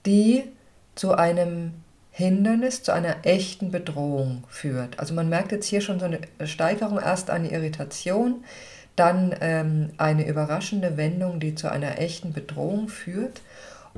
die 0.07 0.45
zu 0.95 1.13
einem 1.15 1.73
Hindernis 2.19 2.83
zu 2.83 2.93
einer 2.93 3.19
echten 3.23 3.71
Bedrohung 3.71 4.43
führt. 4.49 4.99
Also 4.99 5.15
man 5.15 5.29
merkt 5.29 5.53
jetzt 5.53 5.67
hier 5.67 5.81
schon 5.81 6.01
so 6.01 6.07
eine 6.07 6.19
Steigerung, 6.49 6.99
erst 6.99 7.31
eine 7.31 7.53
Irritation, 7.53 8.43
dann 8.97 9.37
ähm, 9.41 9.91
eine 9.99 10.27
überraschende 10.27 10.97
Wendung, 10.97 11.39
die 11.39 11.55
zu 11.55 11.71
einer 11.71 12.01
echten 12.01 12.33
Bedrohung 12.33 12.89
führt. 12.89 13.41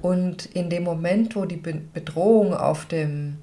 Und 0.03 0.45
in 0.45 0.69
dem 0.69 0.85
Moment, 0.85 1.35
wo 1.35 1.47
die 1.47 1.57
Bedrohung 1.57 2.53
auf 2.53 2.85
dem, 2.85 3.39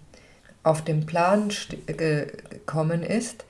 auf 0.62 0.84
dem 0.84 1.08
Plan 1.08 1.50
gekommen 1.88 3.02
ist, 3.02 3.46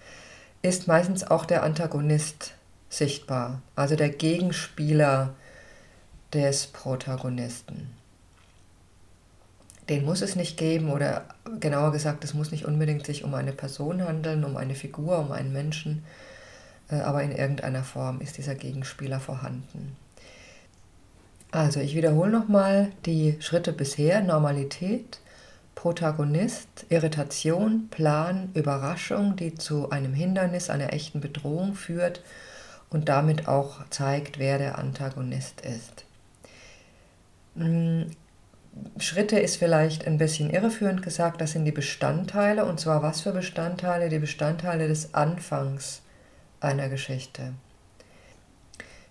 ist 0.61 0.87
meistens 0.87 1.29
auch 1.29 1.43
der 1.43 1.63
Antagonist 1.63 2.53
sichtbar, 2.87 3.61
also 3.75 3.97
der 3.97 4.11
Gegenspieler 4.11 5.33
des 6.31 6.67
Protagonisten 6.67 7.96
den 9.89 10.05
muss 10.05 10.21
es 10.21 10.35
nicht 10.35 10.57
geben 10.57 10.89
oder 10.91 11.25
genauer 11.59 11.91
gesagt, 11.91 12.23
es 12.23 12.33
muss 12.33 12.51
nicht 12.51 12.65
unbedingt 12.65 13.05
sich 13.05 13.23
um 13.23 13.33
eine 13.33 13.53
Person 13.53 14.03
handeln, 14.03 14.43
um 14.43 14.57
eine 14.57 14.75
Figur, 14.75 15.19
um 15.19 15.31
einen 15.31 15.53
Menschen, 15.53 16.03
äh, 16.91 16.95
aber 16.95 17.23
in 17.23 17.31
irgendeiner 17.31 17.83
Form 17.83 18.19
ist 18.21 18.37
dieser 18.37 18.55
Gegenspieler 18.55 19.19
vorhanden. 19.19 19.95
Also 21.51 21.79
ich 21.79 21.95
wiederhole 21.95 22.29
nochmal 22.29 22.91
die 23.05 23.37
Schritte 23.39 23.71
bisher. 23.71 24.21
Normalität, 24.21 25.19
Protagonist, 25.75 26.67
Irritation, 26.89 27.87
Plan, 27.89 28.49
Überraschung, 28.53 29.35
die 29.37 29.55
zu 29.55 29.89
einem 29.89 30.13
Hindernis, 30.13 30.69
einer 30.69 30.91
echten 30.91 31.21
Bedrohung 31.21 31.75
führt 31.75 32.21
und 32.89 33.09
damit 33.09 33.47
auch 33.47 33.87
zeigt, 33.89 34.39
wer 34.39 34.57
der 34.57 34.77
Antagonist 34.77 35.61
ist. 35.61 36.03
Schritte 38.97 39.39
ist 39.39 39.57
vielleicht 39.57 40.07
ein 40.07 40.17
bisschen 40.17 40.49
irreführend 40.49 41.01
gesagt, 41.01 41.41
das 41.41 41.51
sind 41.51 41.65
die 41.65 41.71
Bestandteile. 41.71 42.65
Und 42.65 42.79
zwar 42.79 43.03
was 43.03 43.21
für 43.21 43.31
Bestandteile? 43.31 44.09
Die 44.09 44.19
Bestandteile 44.19 44.87
des 44.87 45.13
Anfangs 45.13 46.01
einer 46.59 46.89
Geschichte. 46.89 47.53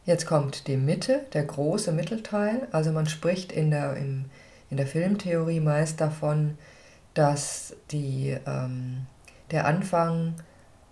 Jetzt 0.05 0.27
kommt 0.27 0.69
die 0.69 0.77
Mitte, 0.77 1.27
der 1.33 1.45
große 1.45 1.93
Mittelteil. 1.93 2.69
Also 2.73 2.93
man 2.93 3.07
spricht 3.07 3.53
in 3.53 3.71
der, 3.71 3.97
im, 3.97 4.27
in 4.71 4.77
der 4.77 4.87
Filmtheorie 4.87 5.61
meist 5.61 6.01
davon, 6.01 6.59
dass 7.15 7.75
die, 7.91 8.37
ähm, 8.47 9.07
der 9.51 9.67
Anfang 9.67 10.35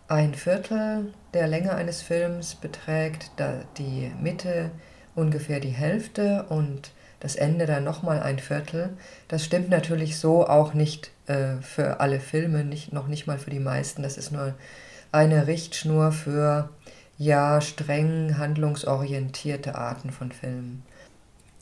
ein 0.08 0.34
Viertel 0.34 1.12
der 1.32 1.46
Länge 1.46 1.74
eines 1.74 2.02
Films 2.02 2.54
beträgt, 2.54 3.30
die 3.78 4.12
Mitte 4.20 4.70
ungefähr 5.14 5.60
die 5.60 5.70
Hälfte 5.70 6.46
und 6.48 6.92
das 7.24 7.36
Ende 7.36 7.64
dann 7.64 7.84
nochmal 7.84 8.22
ein 8.22 8.38
Viertel. 8.38 8.90
Das 9.28 9.42
stimmt 9.42 9.70
natürlich 9.70 10.18
so 10.18 10.46
auch 10.46 10.74
nicht 10.74 11.10
äh, 11.26 11.56
für 11.62 11.98
alle 12.00 12.20
Filme, 12.20 12.64
nicht, 12.64 12.92
noch 12.92 13.06
nicht 13.06 13.26
mal 13.26 13.38
für 13.38 13.48
die 13.48 13.60
meisten. 13.60 14.02
Das 14.02 14.18
ist 14.18 14.30
nur 14.30 14.52
eine 15.10 15.46
Richtschnur 15.46 16.12
für 16.12 16.68
ja 17.16 17.62
streng 17.62 18.36
handlungsorientierte 18.36 19.74
Arten 19.74 20.10
von 20.10 20.32
Filmen. 20.32 20.82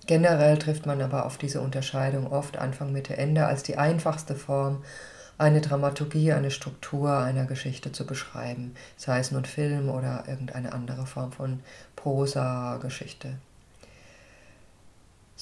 Generell 0.09 0.59
trifft 0.59 0.85
man 0.85 1.01
aber 1.01 1.27
auf 1.27 1.39
diese 1.39 1.61
Unterscheidung 1.61 2.27
oft 2.27 2.57
Anfang, 2.57 2.91
Mitte, 2.91 3.17
Ende 3.17 3.47
als 3.47 3.63
die 3.63 3.77
einfachste 3.77 4.35
Form, 4.35 4.83
eine 5.39 5.61
Dramaturgie, 5.61 6.33
eine 6.33 6.51
Struktur 6.51 7.19
einer 7.19 7.45
Geschichte 7.45 7.93
zu 7.93 8.05
beschreiben, 8.05 8.75
sei 8.97 9.21
es 9.21 9.31
nun 9.31 9.45
Film 9.45 9.91
oder 9.91 10.25
irgendeine 10.27 10.73
andere 10.73 11.07
Form 11.07 11.31
von 11.31 11.61
Prosa-Geschichte. 11.95 13.37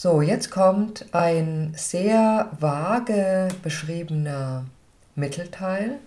So, 0.02 0.23
jetzt 0.23 0.50
kommt 0.50 1.04
ein 1.12 1.75
sehr 1.76 2.49
vage 2.59 3.49
beschriebener 3.62 4.64
Mittelteil. 5.14 5.99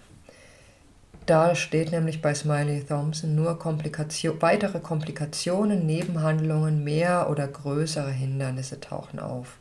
Da 1.28 1.54
steht 1.54 1.92
nämlich 1.92 2.20
bei 2.20 2.34
Smiley 2.34 2.86
Thompson 2.86 3.36
nur 3.36 3.60
Komplikation, 3.60 4.42
weitere 4.42 4.80
Komplikationen, 4.80 5.86
Nebenhandlungen, 5.86 6.84
mehr 6.84 7.30
oder 7.30 7.48
größere 7.48 8.10
Hindernisse 8.10 8.80
tauchen 8.80 9.20
auf. 9.20 9.60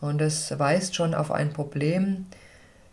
Und 0.00 0.22
es 0.22 0.58
weist 0.58 0.94
schon 0.94 1.12
auf 1.12 1.30
ein 1.30 1.52
Problem 1.52 2.28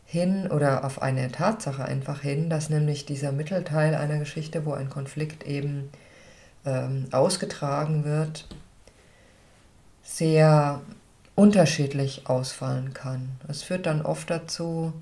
hin 0.04 0.52
oder 0.52 0.84
auf 0.84 1.02
eine 1.02 1.32
Tatsache 1.32 1.86
einfach 1.86 2.24
hin, 2.24 2.50
dass 2.50 2.70
nämlich 2.70 3.06
dieser 3.06 3.32
Mittelteil 3.32 3.96
einer 3.96 4.20
Geschichte, 4.20 4.66
wo 4.66 4.74
ein 4.74 4.90
Konflikt 4.90 5.44
eben 5.48 5.92
ähm, 6.66 7.06
ausgetragen 7.12 8.04
wird, 8.04 8.50
sehr 10.08 10.82
unterschiedlich 11.36 12.28
ausfallen 12.28 12.94
kann. 12.94 13.30
Es 13.48 13.62
führt 13.62 13.86
dann 13.86 14.02
oft 14.02 14.30
dazu, 14.30 14.94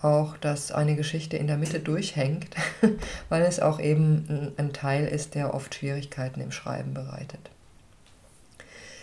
auch, 0.00 0.36
dass 0.36 0.72
eine 0.72 0.96
Geschichte 0.96 1.36
in 1.36 1.46
der 1.46 1.58
Mitte 1.58 1.78
durchhängt, 1.78 2.56
weil 3.28 3.42
es 3.42 3.60
auch 3.60 3.78
eben 3.78 4.52
ein 4.56 4.72
Teil 4.72 5.06
ist, 5.06 5.36
der 5.36 5.54
oft 5.54 5.74
Schwierigkeiten 5.74 6.40
im 6.40 6.50
Schreiben 6.50 6.94
bereitet. 6.94 7.50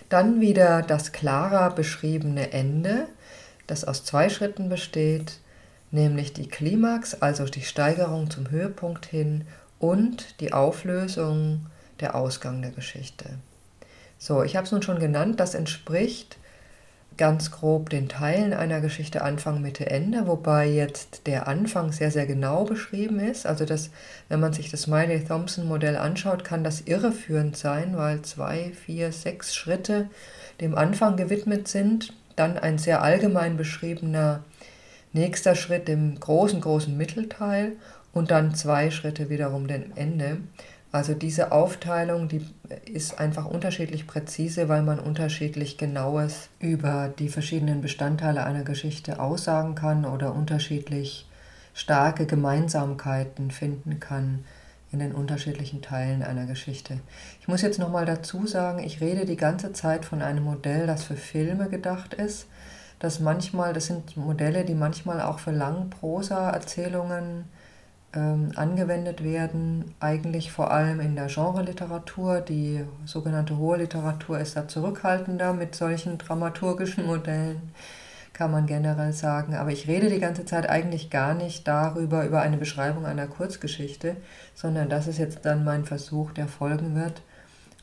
Dann 0.09 0.41
wieder 0.41 0.81
das 0.81 1.11
klarer 1.13 1.73
beschriebene 1.73 2.51
Ende, 2.51 3.07
das 3.67 3.85
aus 3.85 4.03
zwei 4.03 4.27
Schritten 4.29 4.67
besteht, 4.67 5.39
nämlich 5.91 6.33
die 6.33 6.49
Klimax, 6.49 7.21
also 7.21 7.45
die 7.45 7.61
Steigerung 7.61 8.29
zum 8.29 8.49
Höhepunkt 8.49 9.05
hin 9.05 9.45
und 9.77 10.41
die 10.41 10.51
Auflösung, 10.51 11.67
der 11.99 12.15
Ausgang 12.15 12.61
der 12.61 12.71
Geschichte. 12.71 13.37
So, 14.19 14.43
ich 14.43 14.55
habe 14.55 14.65
es 14.65 14.71
nun 14.71 14.83
schon 14.83 14.99
genannt, 14.99 15.39
das 15.39 15.55
entspricht 15.55 16.37
ganz 17.19 17.51
grob 17.51 17.89
den 17.89 18.07
Teilen 18.07 18.53
einer 18.53 18.79
Geschichte 18.79 19.21
Anfang, 19.23 19.61
Mitte, 19.61 19.89
Ende, 19.89 20.25
wobei 20.27 20.67
jetzt 20.67 21.27
der 21.27 21.47
Anfang 21.49 21.91
sehr, 21.91 22.11
sehr 22.11 22.25
genau 22.25 22.63
beschrieben 22.63 23.19
ist. 23.19 23.45
Also 23.45 23.65
das, 23.65 23.89
wenn 24.29 24.39
man 24.39 24.53
sich 24.53 24.71
das 24.71 24.83
Smiley-Thompson-Modell 24.83 25.97
anschaut, 25.97 26.45
kann 26.45 26.63
das 26.63 26.81
irreführend 26.81 27.57
sein, 27.57 27.97
weil 27.97 28.21
zwei, 28.21 28.71
vier, 28.85 29.11
sechs 29.11 29.53
Schritte 29.53 30.09
dem 30.61 30.77
Anfang 30.77 31.17
gewidmet 31.17 31.67
sind, 31.67 32.13
dann 32.37 32.57
ein 32.57 32.77
sehr 32.77 33.01
allgemein 33.01 33.57
beschriebener 33.57 34.43
nächster 35.11 35.55
Schritt 35.55 35.87
dem 35.87 36.19
großen, 36.19 36.61
großen 36.61 36.95
Mittelteil 36.95 37.73
und 38.13 38.31
dann 38.31 38.55
zwei 38.55 38.91
Schritte 38.91 39.29
wiederum 39.29 39.67
dem 39.67 39.91
Ende. 39.95 40.37
Also 40.91 41.13
diese 41.13 41.51
Aufteilung, 41.51 42.29
die 42.29 42.43
ist 42.91 43.19
einfach 43.19 43.45
unterschiedlich 43.45 44.07
präzise, 44.07 44.69
weil 44.69 44.81
man 44.81 44.99
unterschiedlich 44.99 45.77
genaues 45.77 46.49
über 46.59 47.13
die 47.19 47.29
verschiedenen 47.29 47.81
Bestandteile 47.81 48.43
einer 48.43 48.63
Geschichte 48.63 49.19
aussagen 49.19 49.75
kann 49.75 50.05
oder 50.05 50.33
unterschiedlich 50.33 51.27
starke 51.75 52.25
Gemeinsamkeiten 52.25 53.51
finden 53.51 53.99
kann 53.99 54.43
in 54.91 54.97
den 54.97 55.13
unterschiedlichen 55.13 55.83
Teilen 55.83 56.23
einer 56.23 56.47
Geschichte. 56.47 56.99
Ich 57.39 57.47
muss 57.47 57.61
jetzt 57.61 57.77
nochmal 57.77 58.05
dazu 58.05 58.47
sagen, 58.47 58.79
ich 58.83 58.99
rede 58.99 59.25
die 59.25 59.37
ganze 59.37 59.71
Zeit 59.73 60.05
von 60.05 60.23
einem 60.23 60.43
Modell, 60.43 60.87
das 60.87 61.03
für 61.03 61.15
Filme 61.15 61.69
gedacht 61.69 62.15
ist. 62.15 62.47
Das 62.97 63.19
manchmal, 63.19 63.73
das 63.73 63.85
sind 63.85 64.17
Modelle, 64.17 64.65
die 64.65 64.73
manchmal 64.73 65.21
auch 65.21 65.37
für 65.37 65.51
Langprosa-Erzählungen 65.51 67.45
ähm, 68.13 68.51
angewendet 68.55 69.23
werden, 69.23 69.93
eigentlich 69.99 70.51
vor 70.51 70.71
allem 70.71 70.99
in 70.99 71.15
der 71.15 71.27
Genreliteratur. 71.27 72.41
Die 72.41 72.85
sogenannte 73.05 73.57
hohe 73.57 73.77
Literatur 73.77 74.39
ist 74.39 74.55
da 74.55 74.67
zurückhaltender 74.67 75.53
mit 75.53 75.75
solchen 75.75 76.17
dramaturgischen 76.17 77.05
Modellen. 77.05 77.71
kann 78.33 78.51
man 78.51 78.67
generell 78.67 79.11
sagen. 79.11 79.55
Aber 79.55 79.71
ich 79.71 79.89
rede 79.89 80.09
die 80.09 80.19
ganze 80.19 80.45
Zeit 80.45 80.69
eigentlich 80.69 81.09
gar 81.09 81.33
nicht 81.33 81.67
darüber, 81.67 82.25
über 82.25 82.41
eine 82.41 82.55
Beschreibung 82.55 83.05
einer 83.05 83.27
Kurzgeschichte, 83.27 84.15
sondern 84.55 84.87
das 84.87 85.07
ist 85.07 85.17
jetzt 85.17 85.45
dann 85.45 85.65
mein 85.65 85.83
Versuch, 85.83 86.31
der 86.31 86.47
folgen 86.47 86.95
wird. 86.95 87.21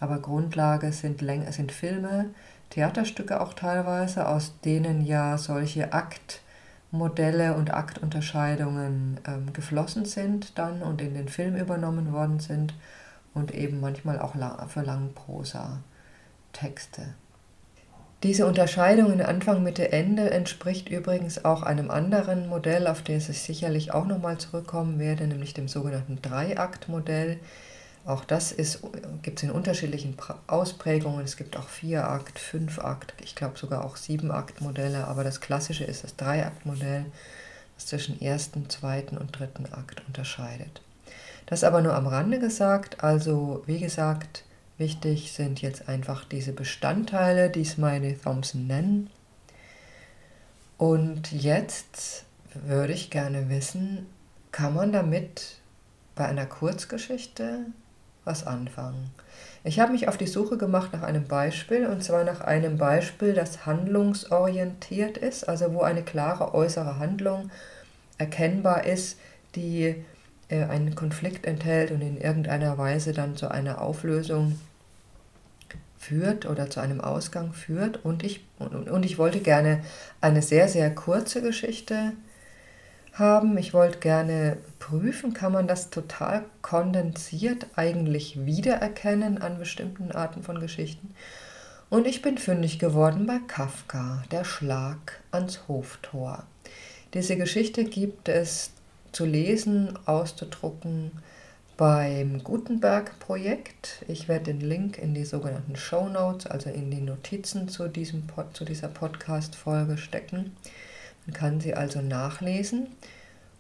Aber 0.01 0.19
Grundlage 0.19 0.93
sind, 0.93 1.21
Läng 1.21 1.51
sind 1.53 1.73
Filme, 1.73 2.31
Theaterstücke 2.71 3.41
auch 3.41 3.53
teilweise, 3.53 4.27
aus 4.27 4.55
denen 4.65 5.05
ja 5.05 5.37
solche 5.37 5.93
Aktmodelle 6.87 7.55
und 7.55 7.75
Aktunterscheidungen 7.75 9.19
ähm, 9.27 9.53
geflossen 9.53 10.05
sind 10.05 10.57
dann 10.57 10.83
und 10.83 11.03
in 11.03 11.15
den 11.15 11.29
Film 11.29 11.57
übernommen 11.57 12.13
worden 12.13 12.39
sind 12.39 12.75
und 13.35 13.53
eben 13.53 13.81
manchmal 13.81 14.21
auch 14.21 14.37
für 14.69 14.83
Langprosa-Texte. 14.83 17.15
Diese 18.23 18.47
Unterscheidung 18.47 19.13
in 19.13 19.21
Anfang, 19.21 19.63
Mitte, 19.63 19.93
Ende 19.93 20.31
entspricht 20.31 20.89
übrigens 20.89 21.45
auch 21.45 21.63
einem 21.63 21.91
anderen 21.91 22.49
Modell, 22.49 22.87
auf 22.87 23.03
das 23.03 23.29
ich 23.29 23.43
sicherlich 23.43 23.93
auch 23.93 24.07
nochmal 24.07 24.39
zurückkommen 24.39 24.99
werde, 24.99 25.27
nämlich 25.27 25.53
dem 25.55 25.69
sogenannten 25.69 26.23
Dreiaktmodell. 26.23 27.39
Auch 28.07 28.25
das 28.25 28.55
gibt 29.23 29.39
es 29.39 29.43
in 29.43 29.51
unterschiedlichen 29.51 30.17
Ausprägungen. 30.47 31.25
Es 31.25 31.37
gibt 31.37 31.57
auch 31.57 31.69
Vier-Akt, 31.69 32.39
Fünf-Akt, 32.39 33.15
ich 33.21 33.35
glaube 33.35 33.59
sogar 33.59 33.85
auch 33.85 33.97
Sieben-Akt-Modelle, 33.97 35.09
aber 35.09 35.25
das 35.25 35.41
klassische 35.41 35.83
ist 35.83 36.05
das 36.05 36.15
Dreiaktmodell, 36.15 37.07
das 37.75 37.87
zwischen 37.87 38.23
ersten, 38.23 38.71
zweiten 38.71 39.19
und 39.19 39.37
dritten 39.37 39.67
Akt 39.73 40.05
unterscheidet. 40.07 40.83
Das 41.47 41.65
aber 41.65 41.83
nur 41.83 41.95
am 41.95 42.07
Rande 42.07 42.39
gesagt, 42.39 43.03
also 43.03 43.65
wie 43.67 43.81
gesagt, 43.81 44.45
wichtig 44.79 45.33
sind 45.33 45.61
jetzt 45.61 45.89
einfach 45.89 46.25
diese 46.25 46.53
Bestandteile, 46.53 47.51
die 47.51 47.65
Smiley 47.65 48.17
Thompson 48.23 48.69
nennen. 48.69 49.11
Und 50.79 51.33
jetzt 51.33 52.25
würde 52.55 52.93
ich 52.93 53.11
gerne 53.11 53.49
wissen, 53.49 54.07
kann 54.53 54.75
man 54.75 54.93
damit 54.93 55.59
bei 56.15 56.27
einer 56.27 56.47
Kurzgeschichte 56.47 57.67
was 58.27 58.47
anfangen? 58.47 59.11
Ich 59.65 59.81
habe 59.81 59.93
mich 59.93 60.09
auf 60.09 60.17
die 60.17 60.27
Suche 60.27 60.59
gemacht 60.59 60.93
nach 60.93 61.03
einem 61.03 61.27
Beispiel, 61.27 61.87
und 61.87 62.05
zwar 62.05 62.25
nach 62.25 62.41
einem 62.41 62.77
Beispiel, 62.77 63.33
das 63.33 63.65
handlungsorientiert 63.65 65.17
ist, 65.17 65.49
also 65.49 65.73
wo 65.73 65.81
eine 65.81 66.03
klare 66.03 66.55
äußere 66.55 66.99
Handlung 66.99 67.51
erkennbar 68.19 68.87
ist, 68.87 69.19
die 69.55 70.05
äh, 70.49 70.65
einen 70.65 70.95
Konflikt 70.95 71.47
enthält 71.47 71.91
und 71.91 72.03
in 72.03 72.21
irgendeiner 72.21 72.79
Weise 72.79 73.13
dann 73.13 73.37
zu 73.37 73.51
einer 73.51 73.81
Auflösung 73.81 74.59
führt 75.99 76.47
oder 76.47 76.71
zu 76.71 76.81
einem 76.81 77.01
Ausgang 77.01 77.53
führt. 77.53 78.05
Und 78.05 78.23
ich, 78.23 78.45
und, 78.59 78.89
und 78.89 79.05
ich 79.05 79.19
wollte 79.19 79.41
gerne 79.41 79.83
eine 80.21 80.43
sehr, 80.43 80.69
sehr 80.69 80.95
kurze 80.95 81.43
Geschichte 81.43 82.13
haben. 83.19 83.57
Ich 83.59 83.75
wollte 83.75 83.99
gerne 83.99 84.59
prüfen, 84.79 85.33
kann 85.35 85.53
man 85.53 85.67
das 85.67 85.91
total 85.91 86.45
kondensiert 86.63 87.67
eigentlich 87.77 88.45
wiedererkennen 88.47 89.39
an 89.39 89.59
bestimmten 89.59 90.13
Arten 90.13 90.43
von 90.43 90.61
Geschichten. 90.61 91.15
Und 91.89 92.07
ich 92.07 92.21
bin 92.21 92.37
fündig 92.39 92.79
geworden 92.79 93.27
bei 93.27 93.39
Kafka, 93.47 94.25
der 94.31 94.45
Schlag 94.45 95.21
ans 95.31 95.69
Hoftor. 95.69 96.45
Diese 97.15 97.37
Geschichte 97.37 97.85
gibt 97.85 98.29
es 98.29 98.73
zu 99.13 99.25
lesen, 99.25 99.99
auszudrucken 100.05 101.13
beim 101.77 102.43
Gutenberg-Projekt. 102.43 104.05
Ich 104.09 104.29
werde 104.29 104.53
den 104.53 104.61
Link 104.61 104.99
in 104.99 105.15
die 105.15 105.25
sogenannten 105.25 105.77
Show 105.77 106.09
Notes, 106.09 106.47
also 106.47 106.71
in 106.71 106.91
die 106.91 107.01
Notizen 107.01 107.69
zu, 107.69 107.89
diesem 107.89 108.27
Pod, 108.27 108.57
zu 108.57 108.65
dieser 108.65 108.89
Podcast-Folge 108.89 109.97
stecken. 109.97 110.57
Man 111.27 111.35
kann 111.35 111.61
sie 111.61 111.75
also 111.75 112.01
nachlesen. 112.01 112.89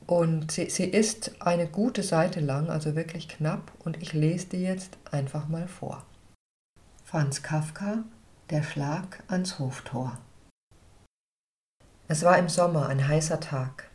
Und 0.06 0.52
sie, 0.52 0.70
sie 0.70 0.84
ist 0.84 1.32
eine 1.40 1.66
gute 1.66 2.04
Seite 2.04 2.40
lang, 2.40 2.70
also 2.70 2.94
wirklich 2.94 3.28
knapp, 3.28 3.72
und 3.84 4.00
ich 4.00 4.12
lese 4.12 4.46
die 4.46 4.62
jetzt 4.62 4.98
einfach 5.10 5.48
mal 5.48 5.66
vor. 5.66 6.04
Franz 7.04 7.42
Kafka, 7.42 8.04
Der 8.50 8.62
Schlag 8.62 9.24
ans 9.26 9.58
Hoftor. 9.58 10.18
Es 12.06 12.22
war 12.22 12.38
im 12.38 12.48
Sommer 12.48 12.88
ein 12.88 13.08
heißer 13.08 13.40
Tag. 13.40 13.90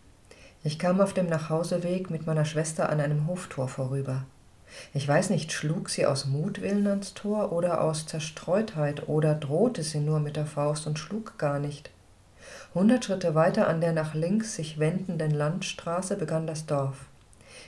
Ich 0.63 0.77
kam 0.77 0.99
auf 0.99 1.13
dem 1.13 1.27
Nachhauseweg 1.27 2.10
mit 2.10 2.27
meiner 2.27 2.43
Schwester 2.43 2.89
an 2.89 2.99
einem 2.99 3.27
Hoftor 3.27 3.69
vorüber. 3.69 4.25
Ich 4.93 5.07
weiß 5.07 5.29
nicht, 5.29 5.53
schlug 5.53 5.89
sie 5.89 6.05
aus 6.05 6.25
Mutwillen 6.25 6.88
ans 6.88 7.13
Tor 7.13 7.51
oder 7.53 7.81
aus 7.81 8.05
Zerstreutheit 8.05 9.07
oder 9.07 9.34
drohte 9.34 9.84
sie 9.84 9.99
nur 9.99 10.19
mit 10.19 10.36
der 10.36 10.45
Faust 10.45 10.88
und 10.88 10.99
schlug 10.99 11.38
gar 11.38 11.60
nicht. 11.60 11.89
Hundert 12.73 13.06
Schritte 13.06 13.36
weiter 13.36 13.67
an 13.67 13.82
der 13.82 13.93
nach 13.93 14.13
links 14.13 14.56
sich 14.56 14.80
wendenden 14.80 15.32
Landstraße 15.32 16.15
begann 16.15 16.47
das 16.47 16.65
Dorf. 16.65 17.06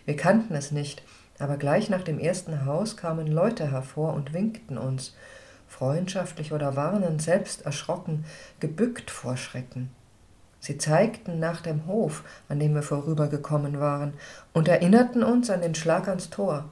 Wir 0.05 0.15
kannten 0.15 0.55
es 0.55 0.71
nicht, 0.71 1.03
aber 1.39 1.57
gleich 1.57 1.89
nach 1.89 2.03
dem 2.03 2.19
ersten 2.19 2.65
Haus 2.65 2.97
kamen 2.97 3.27
Leute 3.27 3.71
hervor 3.71 4.13
und 4.13 4.33
winkten 4.33 4.77
uns, 4.77 5.15
freundschaftlich 5.67 6.53
oder 6.53 6.75
warnend, 6.75 7.21
selbst 7.21 7.65
erschrocken, 7.65 8.25
gebückt 8.59 9.09
vor 9.09 9.37
Schrecken. 9.37 9.89
Sie 10.59 10.77
zeigten 10.77 11.39
nach 11.39 11.61
dem 11.61 11.87
Hof, 11.87 12.23
an 12.47 12.59
dem 12.59 12.73
wir 12.73 12.83
vorübergekommen 12.83 13.79
waren, 13.79 14.13
und 14.53 14.67
erinnerten 14.67 15.23
uns 15.23 15.49
an 15.49 15.61
den 15.61 15.75
Schlag 15.75 16.07
ans 16.07 16.29
Tor. 16.29 16.69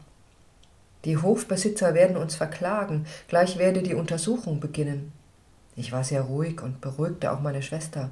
Die 1.04 1.18
Hofbesitzer 1.18 1.94
werden 1.94 2.16
uns 2.16 2.36
verklagen, 2.36 3.06
gleich 3.28 3.58
werde 3.58 3.82
die 3.82 3.96
Untersuchung 3.96 4.60
beginnen. 4.60 5.12
Ich 5.76 5.92
war 5.92 6.04
sehr 6.04 6.22
ruhig 6.22 6.62
und 6.62 6.82
beruhigte 6.82 7.32
auch 7.32 7.40
meine 7.40 7.62
Schwester. 7.62 8.10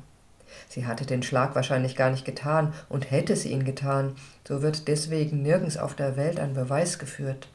Sie 0.68 0.86
hatte 0.86 1.06
den 1.06 1.24
Schlag 1.24 1.56
wahrscheinlich 1.56 1.96
gar 1.96 2.10
nicht 2.10 2.26
getan, 2.26 2.74
und 2.90 3.12
hätte 3.12 3.36
sie 3.36 3.52
ihn 3.52 3.66
getan, 3.66 4.16
so 4.48 4.62
wird 4.62 4.88
deswegen 4.88 5.42
nirgends 5.42 5.78
auf 5.78 5.96
der 5.96 6.18
Welt 6.18 6.40
ein 6.40 6.54
Beweis 6.54 7.00
geführt. 7.00 7.48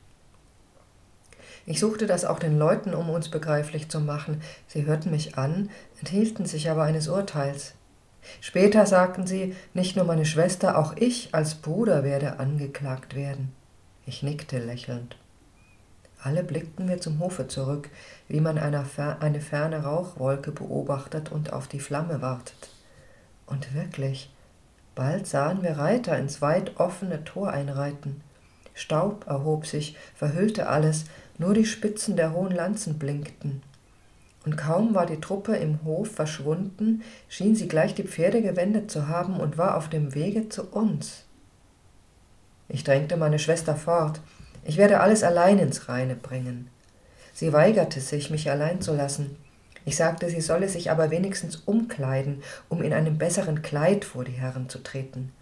Ich 1.67 1.81
suchte 1.81 2.07
das 2.07 2.25
auch 2.25 2.38
den 2.38 2.59
Leuten, 2.59 2.95
um 2.95 3.09
uns 3.09 3.31
begreiflich 3.31 3.88
zu 3.88 4.01
machen. 4.01 4.43
Sie 4.69 4.85
hörten 4.85 5.11
mich 5.11 5.38
an, 5.38 5.71
enthielten 6.01 6.45
sich 6.45 6.71
aber 6.71 6.83
eines 6.83 7.09
Urteils. 7.09 7.73
Später 8.40 8.87
sagten 8.87 9.27
sie, 9.27 9.57
nicht 9.73 9.97
nur 9.97 10.05
meine 10.05 10.27
Schwester, 10.27 10.79
auch 10.79 10.97
ich 10.97 11.31
als 11.33 11.55
Bruder 11.55 12.05
werde 12.05 12.38
angeklagt 12.38 13.14
werden. 13.14 13.53
Ich 14.07 14.23
nickte 14.23 14.59
lächelnd. 14.59 15.17
Alle 16.24 16.42
blickten 16.42 16.88
wir 16.88 17.02
zum 17.02 17.20
Hofe 17.20 17.48
zurück, 17.48 17.90
wie 18.28 18.40
man 18.40 18.56
eine 18.56 19.40
ferne 19.40 19.82
Rauchwolke 19.82 20.52
beobachtet 20.52 21.30
und 21.30 21.52
auf 21.52 21.68
die 21.68 21.80
Flamme 21.80 22.22
wartet. 22.22 22.70
Und 23.44 23.74
wirklich, 23.74 24.32
bald 24.94 25.26
sahen 25.26 25.62
wir 25.62 25.76
Reiter 25.76 26.18
ins 26.18 26.40
weit 26.40 26.80
offene 26.80 27.24
Tor 27.24 27.50
einreiten. 27.50 28.22
Staub 28.72 29.26
erhob 29.26 29.66
sich, 29.66 29.98
verhüllte 30.14 30.66
alles, 30.70 31.04
nur 31.37 31.52
die 31.52 31.66
Spitzen 31.66 32.16
der 32.16 32.32
hohen 32.32 32.52
Lanzen 32.52 32.98
blinkten. 32.98 33.62
Und 34.46 34.56
kaum 34.56 34.94
war 34.94 35.04
die 35.04 35.20
Truppe 35.20 35.56
im 35.56 35.84
Hof 35.84 36.10
verschwunden, 36.10 37.02
schien 37.28 37.54
sie 37.54 37.68
gleich 37.68 37.94
die 37.94 38.02
Pferde 38.02 38.40
gewendet 38.40 38.90
zu 38.90 39.08
haben 39.08 39.40
und 39.40 39.58
war 39.58 39.76
auf 39.76 39.90
dem 39.90 40.14
Wege 40.14 40.48
zu 40.48 40.64
uns. 40.70 41.24
Ich 42.66 42.82
drängte 42.82 43.18
meine 43.18 43.38
Schwester 43.38 43.76
fort, 43.76 44.22
ich 44.64 44.77
werde 44.77 45.00
alles 45.00 45.22
allein 45.22 45.59
ins 45.59 45.88
Reine 45.88 46.16
bringen. 46.16 46.68
Sie 47.33 47.53
weigerte 47.53 48.00
sich, 48.00 48.31
mich 48.31 48.50
allein 48.50 48.81
zu 48.81 48.94
lassen. 48.94 49.37
Ich 49.85 49.96
sagte, 49.96 50.31
sie 50.31 50.40
solle 50.40 50.68
sich 50.68 50.90
aber 50.90 51.11
wenigstens 51.11 51.57
umkleiden, 51.57 52.42
um 52.68 52.83
in 52.83 52.92
einem 52.92 53.18
besseren 53.18 53.62
Kleid 53.62 54.05
vor 54.05 54.24
die 54.24 54.33
Herren 54.33 54.68
zu 54.68 54.79
treten. 54.83 55.33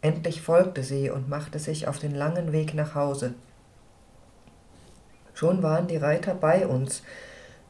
Endlich 0.00 0.42
folgte 0.42 0.82
sie 0.82 1.10
und 1.10 1.28
machte 1.28 1.58
sich 1.58 1.88
auf 1.88 1.98
den 1.98 2.14
langen 2.14 2.52
Weg 2.52 2.74
nach 2.74 2.94
Hause. 2.94 3.34
Schon 5.34 5.62
waren 5.62 5.88
die 5.88 5.96
Reiter 5.96 6.34
bei 6.34 6.66
uns, 6.66 7.02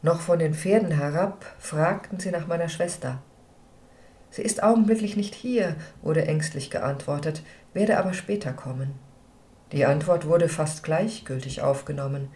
noch 0.05 0.21
von 0.21 0.39
den 0.39 0.53
Pferden 0.53 0.91
herab 0.91 1.47
fragten 1.59 2.21
sie 2.21 2.31
nach 2.31 2.47
meiner 2.47 2.69
Schwester. 2.69 3.23
Sie 4.29 4.43
ist 4.43 4.63
augenblicklich 4.63 5.17
nicht 5.17 5.35
hier, 5.35 5.77
wurde 6.03 6.27
ängstlich 6.27 6.71
geantwortet, 6.71 7.43
werde 7.73 7.97
aber 7.97 8.13
später 8.13 8.53
kommen. 8.53 8.99
Die 9.73 9.85
Antwort 9.87 10.27
wurde 10.27 10.49
fast 10.49 10.83
gleichgültig 10.85 11.63
aufgenommen. 11.63 12.29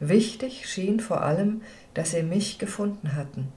Wichtig 0.00 0.68
schien 0.68 1.00
vor 1.00 1.22
allem, 1.22 1.62
dass 1.94 2.10
sie 2.12 2.22
mich 2.22 2.58
gefunden 2.58 3.14
hatten. 3.14 3.52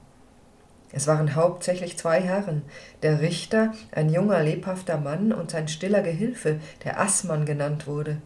Es 0.92 1.06
waren 1.06 1.36
hauptsächlich 1.36 1.96
zwei 1.96 2.20
Herren, 2.20 2.62
der 3.02 3.20
Richter, 3.20 3.72
ein 3.92 4.10
junger, 4.10 4.42
lebhafter 4.42 4.98
Mann, 4.98 5.32
und 5.32 5.50
sein 5.50 5.68
stiller 5.68 6.02
Gehilfe, 6.02 6.58
der 6.84 6.98
Aßmann 7.00 7.46
genannt 7.46 7.86
wurde. 7.86 8.20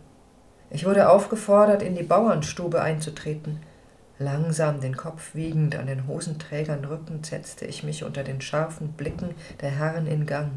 Ich 0.70 0.86
wurde 0.86 1.10
aufgefordert, 1.10 1.82
in 1.82 1.94
die 1.94 2.02
Bauernstube 2.02 2.80
einzutreten. 2.80 3.60
Langsam 4.18 4.80
den 4.80 4.96
Kopf 4.96 5.34
wiegend 5.34 5.76
an 5.76 5.86
den 5.86 6.06
Hosenträgern 6.06 6.84
rückend, 6.84 7.26
setzte 7.26 7.66
ich 7.66 7.82
mich 7.82 8.04
unter 8.04 8.22
den 8.22 8.40
scharfen 8.40 8.92
Blicken 8.92 9.34
der 9.60 9.70
Herren 9.70 10.06
in 10.06 10.24
Gang. 10.24 10.52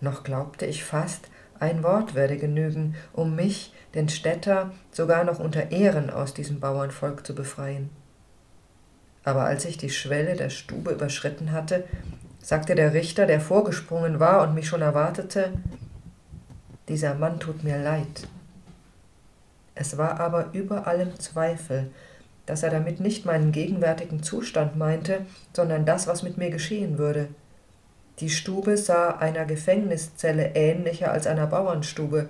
Noch 0.00 0.24
glaubte 0.24 0.64
ich 0.64 0.84
fast, 0.84 1.28
ein 1.60 1.82
Wort 1.82 2.14
werde 2.14 2.36
genügen, 2.36 2.96
um 3.12 3.36
mich, 3.36 3.72
den 3.94 4.08
Städter, 4.08 4.72
sogar 4.90 5.24
noch 5.24 5.38
unter 5.38 5.70
Ehren 5.70 6.10
aus 6.10 6.34
diesem 6.34 6.58
Bauernvolk 6.60 7.26
zu 7.26 7.34
befreien. 7.34 7.90
aber 9.24 9.44
als 9.44 9.64
ich 9.64 9.76
die 9.76 9.90
Schwelle 9.90 10.34
der 10.34 10.50
Stube 10.50 10.92
überschritten 10.92 11.52
hatte, 11.52 11.84
sagte 12.42 12.74
der 12.74 12.94
Richter, 12.94 13.26
der 13.26 13.40
vorgesprungen 13.40 14.18
war 14.18 14.42
und 14.42 14.54
mich 14.54 14.66
schon 14.66 14.82
erwartete, 14.82 15.52
dieser 16.88 17.14
Mann 17.14 17.38
tut 17.38 17.62
mir 17.62 17.78
leid. 17.78 18.26
Es 19.74 19.98
war 19.98 20.18
aber 20.20 20.48
über 20.52 20.86
allem 20.86 21.18
Zweifel, 21.20 21.90
dass 22.46 22.62
er 22.62 22.70
damit 22.70 22.98
nicht 23.00 23.26
meinen 23.26 23.52
gegenwärtigen 23.52 24.22
Zustand 24.22 24.76
meinte, 24.76 25.26
sondern 25.52 25.84
das, 25.84 26.06
was 26.06 26.22
mit 26.22 26.36
mir 26.36 26.50
geschehen 26.50 26.98
würde. 26.98 27.28
Die 28.20 28.28
Stube 28.28 28.76
sah 28.76 29.16
einer 29.16 29.46
Gefängniszelle 29.46 30.54
ähnlicher 30.54 31.10
als 31.10 31.26
einer 31.26 31.46
Bauernstube. 31.46 32.28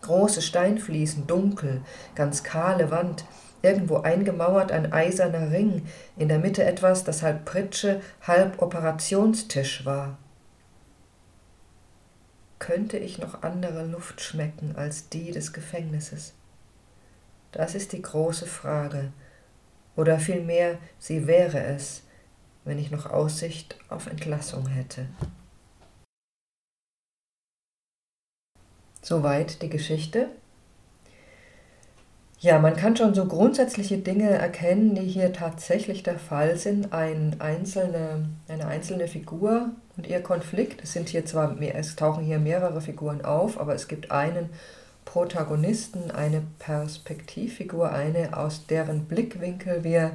Große 0.00 0.42
Steinfliesen, 0.42 1.28
dunkel, 1.28 1.82
ganz 2.16 2.42
kahle 2.42 2.90
Wand, 2.90 3.24
irgendwo 3.62 3.98
eingemauert 3.98 4.72
ein 4.72 4.92
eiserner 4.92 5.52
Ring, 5.52 5.86
in 6.16 6.28
der 6.28 6.40
Mitte 6.40 6.64
etwas, 6.64 7.04
das 7.04 7.22
halb 7.22 7.44
Pritsche, 7.44 8.00
halb 8.22 8.60
Operationstisch 8.60 9.86
war. 9.86 10.18
Könnte 12.58 12.98
ich 12.98 13.18
noch 13.18 13.42
andere 13.42 13.84
Luft 13.86 14.20
schmecken 14.20 14.74
als 14.76 15.08
die 15.08 15.30
des 15.30 15.52
Gefängnisses? 15.52 16.34
Das 17.52 17.76
ist 17.76 17.92
die 17.92 18.02
große 18.02 18.46
Frage. 18.46 19.12
Oder 19.94 20.18
vielmehr, 20.18 20.78
sie 20.98 21.26
wäre 21.28 21.62
es, 21.62 22.02
wenn 22.64 22.78
ich 22.78 22.90
noch 22.90 23.06
Aussicht 23.06 23.76
auf 23.88 24.06
Entlassung 24.06 24.66
hätte. 24.66 25.06
Soweit 29.00 29.62
die 29.62 29.68
Geschichte. 29.68 30.28
Ja, 32.38 32.58
man 32.58 32.74
kann 32.74 32.96
schon 32.96 33.14
so 33.14 33.26
grundsätzliche 33.26 33.98
Dinge 33.98 34.30
erkennen, 34.30 34.94
die 34.94 35.02
hier 35.02 35.32
tatsächlich 35.32 36.02
der 36.02 36.18
Fall 36.18 36.56
sind. 36.56 36.92
Ein 36.92 37.36
einzelne, 37.40 38.28
eine 38.48 38.66
einzelne 38.66 39.06
Figur 39.06 39.70
und 39.96 40.06
ihr 40.06 40.22
Konflikt. 40.22 40.82
Es 40.82 40.92
sind 40.92 41.08
hier 41.08 41.24
zwar 41.24 41.60
es 41.60 41.94
tauchen 41.96 42.24
hier 42.24 42.38
mehrere 42.38 42.80
Figuren 42.80 43.24
auf, 43.24 43.60
aber 43.60 43.74
es 43.74 43.86
gibt 43.86 44.10
einen 44.10 44.50
Protagonisten, 45.04 46.10
eine 46.10 46.42
Perspektivfigur, 46.58 47.92
eine 47.92 48.36
aus 48.36 48.66
deren 48.66 49.04
Blickwinkel 49.04 49.84
wir 49.84 50.12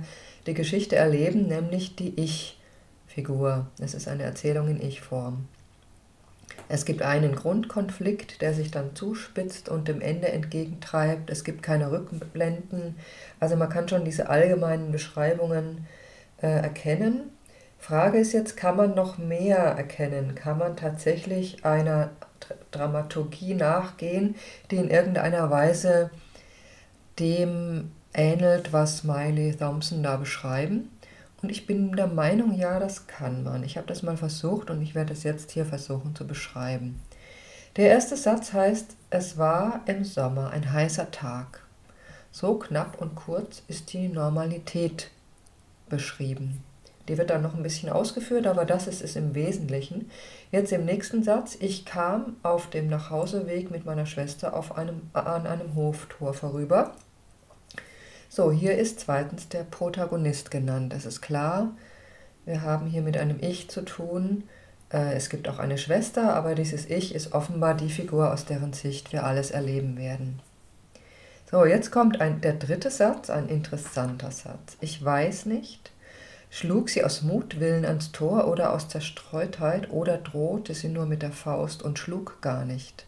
die 0.48 0.54
Geschichte 0.54 0.96
erleben, 0.96 1.48
nämlich 1.48 1.96
die 1.96 2.20
Ich-Figur. 2.20 3.68
Es 3.80 3.94
ist 3.94 4.08
eine 4.08 4.24
Erzählung 4.24 4.70
in 4.70 4.82
Ich-Form. 4.82 5.48
Es 6.70 6.86
gibt 6.86 7.02
einen 7.02 7.36
Grundkonflikt, 7.36 8.42
der 8.42 8.54
sich 8.54 8.72
dann 8.72 8.96
zuspitzt 8.96 9.70
und 9.70 9.88
dem 9.88 10.02
Ende 10.02 10.30
entgegentreibt. 10.30 11.30
Es 11.30 11.44
gibt 11.44 11.64
keine 11.64 11.92
Rückblenden. 11.92 12.96
Also 13.40 13.56
man 13.56 13.70
kann 13.70 13.88
schon 13.88 14.04
diese 14.04 14.30
allgemeinen 14.30 14.92
Beschreibungen 14.92 15.86
äh, 16.42 16.48
erkennen. 16.48 17.32
Frage 17.80 18.18
ist 18.18 18.34
jetzt, 18.34 18.58
kann 18.58 18.76
man 18.76 18.96
noch 18.96 19.18
mehr 19.18 19.58
erkennen? 19.58 20.36
Kann 20.36 20.58
man 20.58 20.76
tatsächlich 20.76 21.64
einer 21.64 22.10
Dramaturgie 22.72 23.54
nachgehen, 23.54 24.36
die 24.72 24.78
in 24.78 24.90
irgendeiner 24.90 25.50
Weise 25.50 26.10
dem 27.20 27.92
ähnelt, 28.18 28.74
was 28.74 28.98
Smiley 28.98 29.56
Thompson 29.56 30.04
da 30.04 30.18
beschreiben? 30.18 30.90
Und 31.42 31.50
ich 31.50 31.68
bin 31.68 31.96
der 31.96 32.08
Meinung, 32.08 32.58
ja, 32.58 32.80
das 32.80 33.08
kann 33.08 33.44
man. 33.44 33.64
Ich 33.64 33.78
habe 33.78 33.88
das 33.88 34.02
mal 34.02 34.18
versucht 34.18 34.70
und 34.70 34.82
ich 34.82 34.96
werde 34.96 35.14
es 35.14 35.24
jetzt 35.24 35.52
hier 35.52 35.66
versuchen 35.66 36.16
zu 36.16 36.26
beschreiben. 36.26 37.00
Der 37.78 37.90
erste 37.90 38.18
Satz 38.18 38.54
heißt, 38.54 38.96
es 39.12 39.38
war 39.38 39.82
im 39.86 40.04
Sommer 40.04 40.50
ein 40.50 40.74
heißer 40.74 41.12
Tag. 41.12 41.62
So 42.32 42.56
knapp 42.56 43.00
und 43.00 43.16
kurz 43.16 43.62
ist 43.68 43.94
die 43.94 44.08
Normalität 44.08 45.12
beschrieben. 45.88 46.64
Die 47.08 47.18
wird 47.18 47.30
dann 47.30 47.44
noch 47.44 47.56
ein 47.56 47.64
bisschen 47.64 47.90
ausgeführt, 47.90 48.48
aber 48.48 48.66
das 48.66 48.88
ist 48.88 49.02
es 49.02 49.16
im 49.16 49.34
Wesentlichen. 49.36 50.10
Jetzt 50.52 50.74
im 50.74 50.86
nächsten 50.86 51.24
Satz, 51.24 51.56
ich 51.60 51.86
kam 51.86 52.36
auf 52.42 52.70
dem 52.70 52.88
Nachhauseweg 52.88 53.72
mit 53.72 53.86
meiner 53.86 54.08
Schwester 54.08 54.56
auf 54.56 54.76
einem, 54.76 55.04
an 55.14 55.46
einem 55.46 55.76
Hoftor 55.76 56.34
vorüber 56.34 56.96
so, 58.38 58.52
hier 58.52 58.78
ist 58.78 59.00
zweitens 59.00 59.50
der 59.50 59.64
Protagonist 59.64 60.52
genannt. 60.52 60.94
Es 60.96 61.08
ist 61.08 61.22
klar, 61.22 61.72
wir 62.46 62.62
haben 62.62 62.86
hier 62.86 63.02
mit 63.02 63.18
einem 63.18 63.40
Ich 63.42 63.68
zu 63.68 63.82
tun. 63.82 64.44
Äh, 64.94 65.16
es 65.16 65.30
gibt 65.30 65.50
auch 65.50 65.58
eine 65.58 65.80
Schwester, 65.80 66.36
aber 66.36 66.54
dieses 66.54 66.86
Ich 66.86 67.16
ist 67.16 67.34
offenbar 67.34 67.74
die 67.74 67.90
Figur, 67.90 68.32
aus 68.32 68.46
deren 68.46 68.74
Sicht 68.74 69.12
wir 69.12 69.24
alles 69.24 69.50
erleben 69.50 69.98
werden. 69.98 70.40
So, 71.50 71.66
jetzt 71.66 71.92
kommt 71.92 72.22
ein, 72.22 72.40
der 72.40 72.54
dritte 72.54 72.92
Satz, 72.92 73.32
ein 73.32 73.50
interessanter 73.50 74.30
Satz. 74.30 74.78
Ich 74.82 75.04
weiß 75.04 75.48
nicht, 75.48 75.92
schlug 76.52 76.90
sie 76.92 77.04
aus 77.04 77.24
Mutwillen 77.24 77.86
ans 77.86 78.12
Tor 78.12 78.48
oder 78.48 78.72
aus 78.72 78.88
Zerstreutheit 78.88 79.90
oder 79.90 80.20
drohte 80.20 80.76
sie 80.76 80.90
nur 80.90 81.08
mit 81.08 81.24
der 81.24 81.32
Faust 81.32 81.82
und 81.82 81.98
schlug 81.98 82.40
gar 82.42 82.66
nicht. 82.66 83.07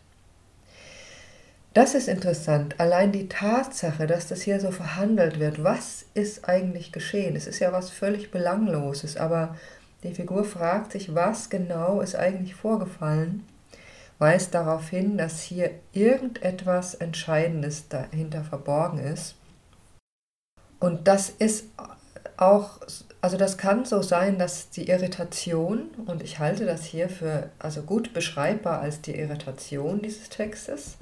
Das 1.73 1.93
ist 1.93 2.08
interessant. 2.08 2.79
Allein 2.79 3.12
die 3.12 3.29
Tatsache, 3.29 4.08
dass 4.08 4.27
das 4.27 4.41
hier 4.41 4.60
so 4.60 4.71
verhandelt 4.71 5.39
wird. 5.39 5.63
Was 5.63 6.05
ist 6.15 6.49
eigentlich 6.49 6.91
geschehen? 6.91 7.36
Es 7.36 7.45
ist 7.45 7.60
ja 7.60 7.71
was 7.71 7.91
völlig 7.91 8.32
Belangloses, 8.32 9.17
aber 9.17 9.55
die 10.03 10.13
Figur 10.15 10.45
fragt 10.45 10.93
sich, 10.93 11.13
was 11.13 11.49
genau 11.49 12.01
ist 12.01 12.15
eigentlich 12.15 12.55
vorgefallen, 12.55 13.45
weist 14.17 14.53
darauf 14.55 14.89
hin, 14.89 15.17
dass 15.17 15.41
hier 15.41 15.71
irgendetwas 15.93 16.95
Entscheidendes 16.95 17.88
dahinter 17.88 18.43
verborgen 18.43 18.99
ist. 18.99 19.36
Und 20.79 21.08
das 21.08 21.29
ist 21.29 21.65
auch, 22.38 22.79
also 23.21 23.38
das 23.38 23.58
kann 23.58 23.86
so 23.86 24.01
sein, 24.01 24.39
dass 24.39 24.69
die 24.69 24.89
Irritation, 24.89 25.89
und 26.05 26.23
ich 26.23 26.39
halte 26.39 26.65
das 26.65 26.86
hier 26.86 27.10
für 27.10 27.49
also 27.60 27.84
gut 27.84 28.13
beschreibbar 28.13 28.79
als 28.79 29.01
die 29.01 29.15
Irritation 29.15 30.01
dieses 30.01 30.29
Textes, 30.29 30.97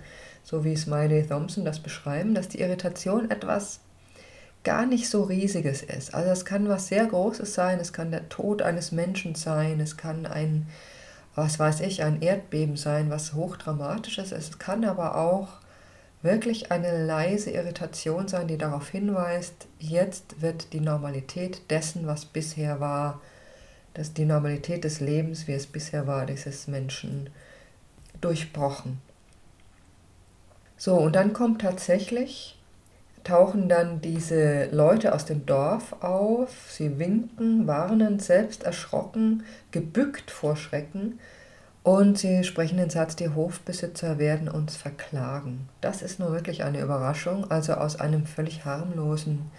so 0.48 0.64
wie 0.64 0.78
Smiley 0.78 1.28
Thompson 1.28 1.66
das 1.66 1.82
beschreiben, 1.82 2.34
dass 2.34 2.48
die 2.48 2.62
Irritation 2.62 3.30
etwas 3.30 3.82
gar 4.64 4.86
nicht 4.86 5.10
so 5.10 5.24
riesiges 5.24 5.84
ist. 5.84 6.14
Also 6.14 6.30
es 6.30 6.46
kann 6.46 6.70
was 6.70 6.88
sehr 6.88 7.06
Großes 7.06 7.54
sein, 7.54 7.82
es 7.82 7.92
kann 7.92 8.12
der 8.12 8.30
Tod 8.30 8.62
eines 8.62 8.94
Menschen 8.94 9.36
sein, 9.36 9.82
es 9.82 9.98
kann 9.98 10.26
ein, 10.26 10.66
was 11.36 11.60
weiß 11.60 11.82
ich, 11.82 12.02
ein 12.02 12.22
Erdbeben 12.22 12.78
sein, 12.78 13.10
was 13.10 13.34
hochdramatisches 13.34 14.32
ist. 14.32 14.52
Es 14.52 14.58
kann 14.58 14.86
aber 14.86 15.18
auch 15.18 15.50
wirklich 16.22 16.72
eine 16.72 17.06
leise 17.06 17.52
Irritation 17.52 18.30
sein, 18.30 18.48
die 18.48 18.58
darauf 18.58 18.88
hinweist, 18.88 19.68
jetzt 19.80 20.42
wird 20.42 20.72
die 20.72 20.80
Normalität 20.80 21.70
dessen, 21.70 22.08
was 22.08 22.24
bisher 22.24 22.80
war, 22.80 23.20
dass 23.96 24.14
die 24.14 24.26
Normalität 24.26 24.86
des 24.86 25.02
Lebens, 25.02 25.48
wie 25.48 25.54
es 25.54 25.68
bisher 25.68 26.08
war, 26.08 26.26
dieses 26.26 26.68
Menschen 26.68 27.32
durchbrochen. 28.22 29.02
So, 30.78 30.96
und 30.96 31.16
dann 31.16 31.34
kommt 31.34 31.62
tatsächlich, 31.62 32.58
tauchen 33.24 33.68
dann 33.68 34.00
diese 34.00 34.66
Leute 34.72 35.14
aus 35.14 35.26
dem 35.26 35.46
Dorf 35.46 36.02
auf, 36.02 36.70
sie 36.70 37.00
winken, 37.00 37.66
warnen, 37.66 38.20
selbst 38.20 38.64
erschrocken, 38.64 39.44
gebückt 39.72 40.30
vor 40.30 40.56
Schrecken 40.56 41.20
und 41.88 42.18
sie 42.18 42.44
sprechen 42.44 42.78
den 42.78 42.90
Satz, 42.90 43.16
die 43.16 43.30
Hofbesitzer 43.30 44.20
werden 44.20 44.50
uns 44.50 44.76
verklagen. 44.76 45.68
Das 45.82 46.02
ist 46.02 46.20
nur 46.20 46.32
wirklich 46.32 46.64
eine 46.64 46.82
Überraschung. 46.82 47.50
Also 47.50 47.74
aus 47.74 48.00
einem 48.00 48.26
völlig 48.26 48.66
harmlosen 48.66 49.50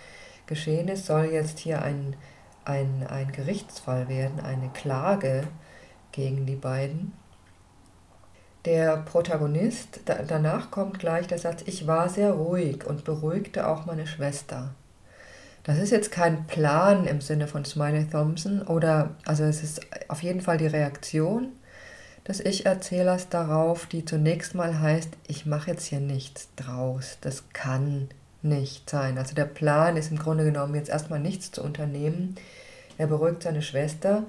Geschehnis 0.47 1.07
soll 1.07 1.27
jetzt 1.27 1.59
hier 1.59 1.83
ein, 1.83 2.17
ein, 2.65 3.07
ein 3.09 3.33
Gerichtsfall 3.33 4.09
werden, 4.09 4.41
eine 4.41 4.69
Klage 4.69 5.45
gegen 6.13 6.47
die 6.47 6.57
beiden 6.57 7.13
der 8.65 8.99
Protagonist, 8.99 10.01
da, 10.05 10.17
danach 10.27 10.71
kommt 10.71 10.99
gleich 10.99 11.27
der 11.27 11.39
Satz, 11.39 11.63
ich 11.67 11.87
war 11.87 12.09
sehr 12.09 12.33
ruhig 12.33 12.87
und 12.87 13.05
beruhigte 13.05 13.67
auch 13.69 13.87
meine 13.87 14.07
Schwester. 14.07 14.75
Das 15.65 15.79
ist 15.79 15.91
jetzt 15.91 16.11
kein 16.11 16.47
Plan 16.47 17.07
im 17.07 17.21
Sinne 17.21 17.47
von 17.47 17.65
Smiley 17.65 18.07
Thompson 18.07 18.63
oder, 18.63 19.11
also 19.27 19.45
es 19.45 19.63
ist 19.63 19.81
auf 20.09 20.23
jeden 20.23 20.41
Fall 20.41 20.57
die 20.57 20.67
Reaktion 20.67 21.53
des 22.27 22.41
Ich-Erzählers 22.41 23.29
darauf, 23.29 23.87
die 23.87 24.05
zunächst 24.05 24.55
mal 24.55 24.81
heißt, 24.81 25.11
ich 25.27 25.47
mache 25.47 25.71
jetzt 25.71 25.87
hier 25.87 26.01
nichts 26.01 26.49
draus, 26.57 27.19
das 27.21 27.45
kann 27.53 28.09
nicht 28.43 28.89
sein. 28.89 29.19
Also 29.19 29.35
der 29.35 29.47
Plan 29.47 29.97
ist 29.97 30.11
im 30.11 30.19
Grunde 30.19 30.45
genommen 30.45 30.75
jetzt 30.75 30.91
erstmal 30.91 31.21
nichts 31.21 31.51
zu 31.51 31.63
unternehmen. 31.63 32.37
Er 32.97 33.07
beruhigt 33.07 33.43
seine 33.43 33.63
Schwester 33.63 34.25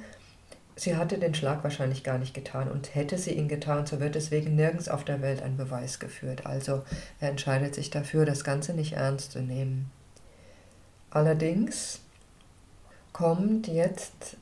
Sie 0.80 0.96
hatte 0.96 1.18
den 1.18 1.36
Schlag 1.36 1.62
wahrscheinlich 1.66 2.06
gar 2.06 2.18
nicht 2.18 2.34
getan 2.34 2.72
und 2.72 2.96
hätte 2.96 3.18
sie 3.18 3.34
ihn 3.34 3.50
getan, 3.50 3.86
so 3.86 4.00
wird 4.00 4.16
deswegen 4.16 4.56
nirgends 4.56 4.88
auf 4.88 5.04
der 5.04 5.22
Welt 5.22 5.42
ein 5.42 5.58
Beweis 5.58 6.00
geführt. 6.00 6.46
Also 6.46 6.84
er 7.20 7.32
entscheidet 7.32 7.76
sich 7.76 7.90
dafür, 7.90 8.26
das 8.26 8.46
Ganze 8.46 8.74
nicht 8.74 8.94
ernst 8.94 9.34
zu 9.34 9.42
nehmen. 9.42 9.92
Allerdings 11.12 12.00
kommt 13.12 13.68
jetzt 13.68 14.38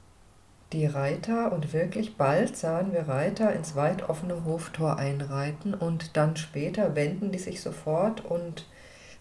die 0.74 0.86
Reiter 0.86 1.52
und 1.54 1.74
wirklich 1.74 2.18
bald 2.18 2.56
sahen 2.56 2.94
wir 2.94 3.08
Reiter 3.08 3.52
ins 3.54 3.76
weit 3.76 4.08
offene 4.08 4.46
Hoftor 4.46 5.00
einreiten 5.00 5.74
und 5.74 6.18
dann 6.18 6.38
später 6.38 6.96
wenden 6.96 7.32
die 7.32 7.40
sich 7.40 7.62
sofort 7.62 8.24
und 8.24 8.68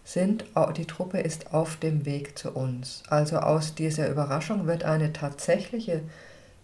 sind, 0.03 0.45
die 0.75 0.85
Truppe 0.85 1.19
ist 1.21 1.51
auf 1.51 1.77
dem 1.77 2.05
Weg 2.05 2.37
zu 2.37 2.51
uns. 2.51 3.01
Also 3.09 3.37
aus 3.37 3.73
dieser 3.73 4.07
Überraschung 4.07 4.67
wird 4.67 4.83
eine 4.83 5.13
tatsächliche 5.13 6.03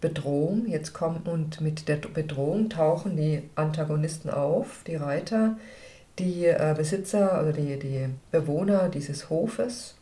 Bedrohung. 0.04 0.66
Jetzt 0.66 0.92
kommt 0.92 1.28
und 1.28 1.62
mit 1.62 1.88
der 1.88 1.96
Bedrohung 1.96 2.68
tauchen 2.68 3.16
die 3.16 3.48
Antagonisten 3.54 4.28
auf, 4.28 4.82
die 4.86 4.96
Reiter, 4.96 5.56
die 6.18 6.44
äh, 6.44 6.74
Besitzer 6.76 7.40
oder 7.40 7.54
die, 7.54 7.78
die 7.78 8.10
Bewohner 8.30 8.90
dieses 8.90 9.30
Hofes, 9.30 9.96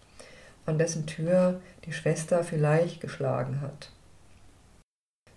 an 0.66 0.76
dessen 0.76 1.06
Tür 1.06 1.60
die 1.84 1.92
Schwester 1.92 2.42
vielleicht 2.42 3.00
geschlagen 3.00 3.60
hat. 3.60 3.90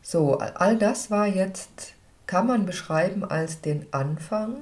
So, 0.02 0.40
all 0.40 0.78
das 0.78 1.12
war 1.12 1.28
jetzt, 1.28 1.94
kann 2.26 2.48
man 2.48 2.66
beschreiben 2.66 3.24
als 3.24 3.62
den 3.62 3.86
Anfang 3.92 4.56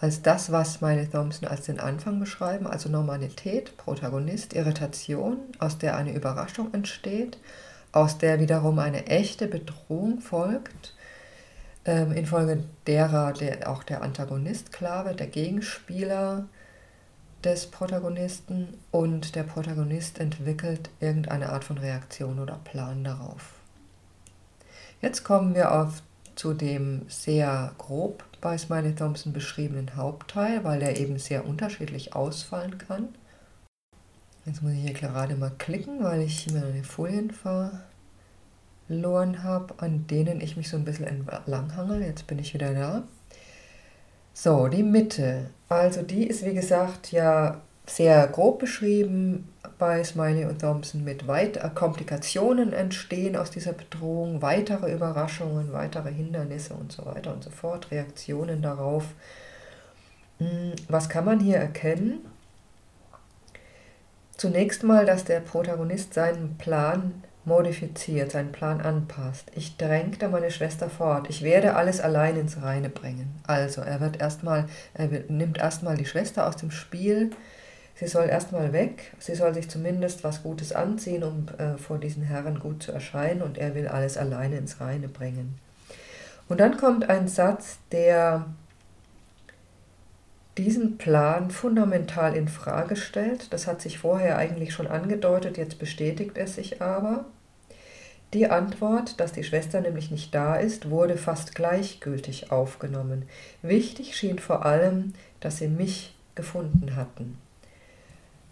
als 0.00 0.22
das, 0.22 0.50
was 0.50 0.80
meine 0.80 1.10
Thompson 1.10 1.46
als 1.46 1.66
den 1.66 1.78
Anfang 1.78 2.20
beschreiben, 2.20 2.66
also 2.66 2.88
Normalität, 2.88 3.76
Protagonist, 3.76 4.54
Irritation, 4.54 5.36
aus 5.58 5.76
der 5.76 5.94
eine 5.94 6.14
Überraschung 6.14 6.72
entsteht, 6.72 7.36
aus 7.92 8.18
der 8.18 8.40
wiederum 8.40 8.78
eine 8.78 9.06
echte 9.06 9.46
Bedrohung 9.46 10.20
folgt, 10.20 10.94
ähm, 11.84 12.12
infolge 12.12 12.64
derer 12.86 13.32
der, 13.32 13.70
auch 13.70 13.82
der 13.82 14.02
Antagonist 14.02 14.72
klar 14.72 15.04
wird, 15.06 15.20
der 15.20 15.26
Gegenspieler 15.26 16.44
des 17.42 17.66
Protagonisten 17.66 18.68
und 18.90 19.34
der 19.34 19.44
Protagonist 19.44 20.20
entwickelt 20.20 20.90
irgendeine 21.00 21.50
Art 21.50 21.64
von 21.64 21.78
Reaktion 21.78 22.38
oder 22.38 22.60
Plan 22.64 23.02
darauf. 23.02 23.54
Jetzt 25.00 25.24
kommen 25.24 25.54
wir 25.54 25.72
auf 25.72 26.02
zu 26.34 26.54
dem 26.54 27.02
sehr 27.08 27.72
grob 27.78 28.24
bei 28.40 28.56
Smiley 28.56 28.94
Thompson 28.94 29.32
beschriebenen 29.32 29.96
Hauptteil, 29.96 30.64
weil 30.64 30.80
der 30.80 30.98
eben 30.98 31.18
sehr 31.18 31.46
unterschiedlich 31.46 32.14
ausfallen 32.14 32.78
kann. 32.78 33.08
Jetzt 34.46 34.62
muss 34.62 34.72
ich 34.72 34.80
hier 34.80 34.94
gerade 34.94 35.36
mal 35.36 35.52
klicken, 35.58 36.02
weil 36.02 36.22
ich 36.22 36.50
meine 36.50 36.82
Folien 36.82 37.30
verloren 38.88 39.42
habe, 39.42 39.74
an 39.78 40.06
denen 40.06 40.40
ich 40.40 40.56
mich 40.56 40.68
so 40.68 40.76
ein 40.76 40.84
bisschen 40.84 41.06
entlanghangel. 41.06 42.02
Jetzt 42.02 42.26
bin 42.26 42.38
ich 42.38 42.54
wieder 42.54 42.72
da. 42.72 43.02
So, 44.32 44.68
die 44.68 44.82
Mitte. 44.82 45.50
Also 45.68 46.02
die 46.02 46.26
ist 46.26 46.44
wie 46.44 46.54
gesagt 46.54 47.12
ja 47.12 47.60
sehr 47.86 48.26
grob 48.28 48.60
beschrieben 48.60 49.48
bei 49.78 50.02
Smiley 50.04 50.44
und 50.44 50.60
Thompson 50.60 51.04
mit 51.04 51.26
weit 51.26 51.56
äh, 51.56 51.70
Komplikationen 51.74 52.72
entstehen 52.72 53.36
aus 53.36 53.50
dieser 53.50 53.72
Bedrohung, 53.72 54.42
weitere 54.42 54.92
Überraschungen, 54.92 55.72
weitere 55.72 56.12
Hindernisse 56.12 56.74
und 56.74 56.92
so 56.92 57.04
weiter 57.06 57.32
und 57.32 57.42
so 57.42 57.50
fort, 57.50 57.90
Reaktionen 57.90 58.62
darauf. 58.62 59.04
Hm, 60.38 60.72
was 60.88 61.08
kann 61.08 61.24
man 61.24 61.40
hier 61.40 61.56
erkennen? 61.56 62.20
Zunächst 64.40 64.84
mal, 64.84 65.04
dass 65.04 65.24
der 65.24 65.40
Protagonist 65.40 66.14
seinen 66.14 66.56
Plan 66.56 67.24
modifiziert, 67.44 68.32
seinen 68.32 68.52
Plan 68.52 68.80
anpasst. 68.80 69.52
Ich 69.54 69.76
drängte 69.76 70.28
meine 70.28 70.50
Schwester 70.50 70.88
fort. 70.88 71.28
Ich 71.28 71.42
werde 71.42 71.76
alles 71.76 72.00
allein 72.00 72.36
ins 72.36 72.62
Reine 72.62 72.88
bringen. 72.88 73.38
Also, 73.46 73.82
er 73.82 74.00
wird 74.00 74.18
erstmal, 74.18 74.64
er 74.94 75.08
nimmt 75.28 75.58
erstmal 75.58 75.98
die 75.98 76.06
Schwester 76.06 76.46
aus 76.46 76.56
dem 76.56 76.70
Spiel, 76.70 77.32
Sie 77.96 78.06
soll 78.06 78.30
erstmal 78.30 78.72
weg, 78.72 79.12
sie 79.18 79.34
soll 79.34 79.52
sich 79.52 79.68
zumindest 79.68 80.24
was 80.24 80.42
Gutes 80.42 80.72
anziehen, 80.72 81.22
um 81.22 81.48
äh, 81.58 81.76
vor 81.76 81.98
diesen 81.98 82.22
Herren 82.22 82.58
gut 82.58 82.82
zu 82.82 82.92
erscheinen, 82.92 83.42
und 83.42 83.58
er 83.58 83.74
will 83.74 83.88
alles 83.88 84.16
alleine 84.16 84.56
ins 84.56 84.80
Reine 84.80 85.06
bringen. 85.06 85.58
Und 86.48 86.60
dann 86.60 86.78
kommt 86.78 87.10
ein 87.10 87.28
Satz, 87.28 87.76
der 87.92 88.46
diesen 90.58 90.98
Plan 90.98 91.50
fundamental 91.50 92.34
in 92.34 92.48
Frage 92.48 92.96
stellt. 92.96 93.52
Das 93.52 93.66
hat 93.66 93.80
sich 93.80 93.98
vorher 93.98 94.36
eigentlich 94.36 94.72
schon 94.72 94.86
angedeutet, 94.86 95.56
jetzt 95.56 95.78
bestätigt 95.78 96.36
es 96.36 96.56
sich 96.56 96.82
aber. 96.82 97.24
Die 98.32 98.48
Antwort, 98.48 99.18
dass 99.18 99.32
die 99.32 99.42
Schwester 99.42 99.80
nämlich 99.80 100.10
nicht 100.10 100.34
da 100.34 100.54
ist, 100.54 100.90
wurde 100.90 101.16
fast 101.16 101.54
gleichgültig 101.54 102.52
aufgenommen. 102.52 103.24
Wichtig 103.62 104.16
schien 104.16 104.38
vor 104.38 104.64
allem, 104.64 105.14
dass 105.40 105.58
sie 105.58 105.68
mich 105.68 106.14
gefunden 106.36 106.94
hatten. 106.94 107.38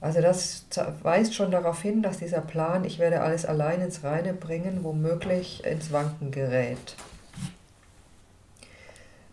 Also 0.00 0.20
das 0.20 0.66
weist 1.02 1.34
schon 1.34 1.50
darauf 1.50 1.82
hin, 1.82 2.02
dass 2.02 2.18
dieser 2.18 2.40
Plan, 2.40 2.84
ich 2.84 2.98
werde 2.98 3.20
alles 3.20 3.44
allein 3.46 3.80
ins 3.80 4.04
Reine 4.04 4.32
bringen, 4.32 4.80
womöglich 4.82 5.64
ins 5.64 5.92
Wanken 5.92 6.30
gerät. 6.30 6.96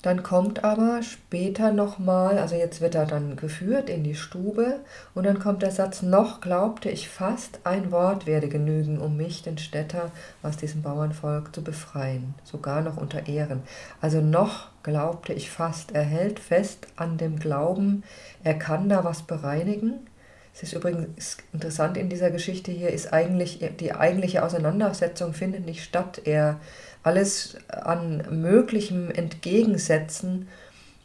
Dann 0.05 0.21
kommt 0.21 0.63
aber 0.63 1.01
später 1.01 1.71
nochmal, 1.71 2.37
also 2.37 2.53
jetzt 2.53 2.79
wird 2.79 2.93
er 2.93 3.07
dann 3.07 3.37
geführt 3.37 3.89
in 3.89 4.03
die 4.03 4.13
Stube 4.13 4.81
und 5.15 5.25
dann 5.25 5.39
kommt 5.39 5.63
der 5.63 5.71
Satz, 5.71 6.03
noch 6.03 6.41
glaubte 6.41 6.91
ich 6.91 7.09
fast, 7.09 7.61
ein 7.63 7.91
Wort 7.91 8.27
werde 8.27 8.47
genügen, 8.47 8.99
um 8.99 9.17
mich, 9.17 9.41
den 9.41 9.57
Städter, 9.57 10.11
aus 10.43 10.57
diesem 10.57 10.83
Bauernvolk 10.83 11.55
zu 11.55 11.63
befreien, 11.63 12.35
sogar 12.43 12.81
noch 12.81 12.97
unter 12.97 13.25
Ehren. 13.25 13.63
Also 13.99 14.21
noch 14.21 14.67
glaubte 14.83 15.33
ich 15.33 15.49
fast, 15.49 15.93
er 15.93 16.03
hält 16.03 16.39
fest 16.39 16.85
an 16.97 17.17
dem 17.17 17.39
Glauben, 17.39 18.03
er 18.43 18.59
kann 18.59 18.89
da 18.89 19.03
was 19.03 19.23
bereinigen, 19.23 20.05
es 20.53 20.63
ist 20.63 20.73
übrigens 20.73 21.37
interessant 21.51 21.97
in 21.97 22.09
dieser 22.09 22.29
Geschichte 22.31 22.71
hier, 22.71 22.91
ist 22.91 23.11
eigentlich, 23.11 23.59
die 23.79 23.93
eigentliche 23.93 24.41
Auseinandersetzung 24.41 25.33
findet 25.33 25.65
nicht 25.65 25.83
statt. 25.83 26.21
Er 26.23 26.61
alles 27.05 27.55
an 27.69 28.41
möglichem 28.41 29.11
Entgegensetzen, 29.11 30.47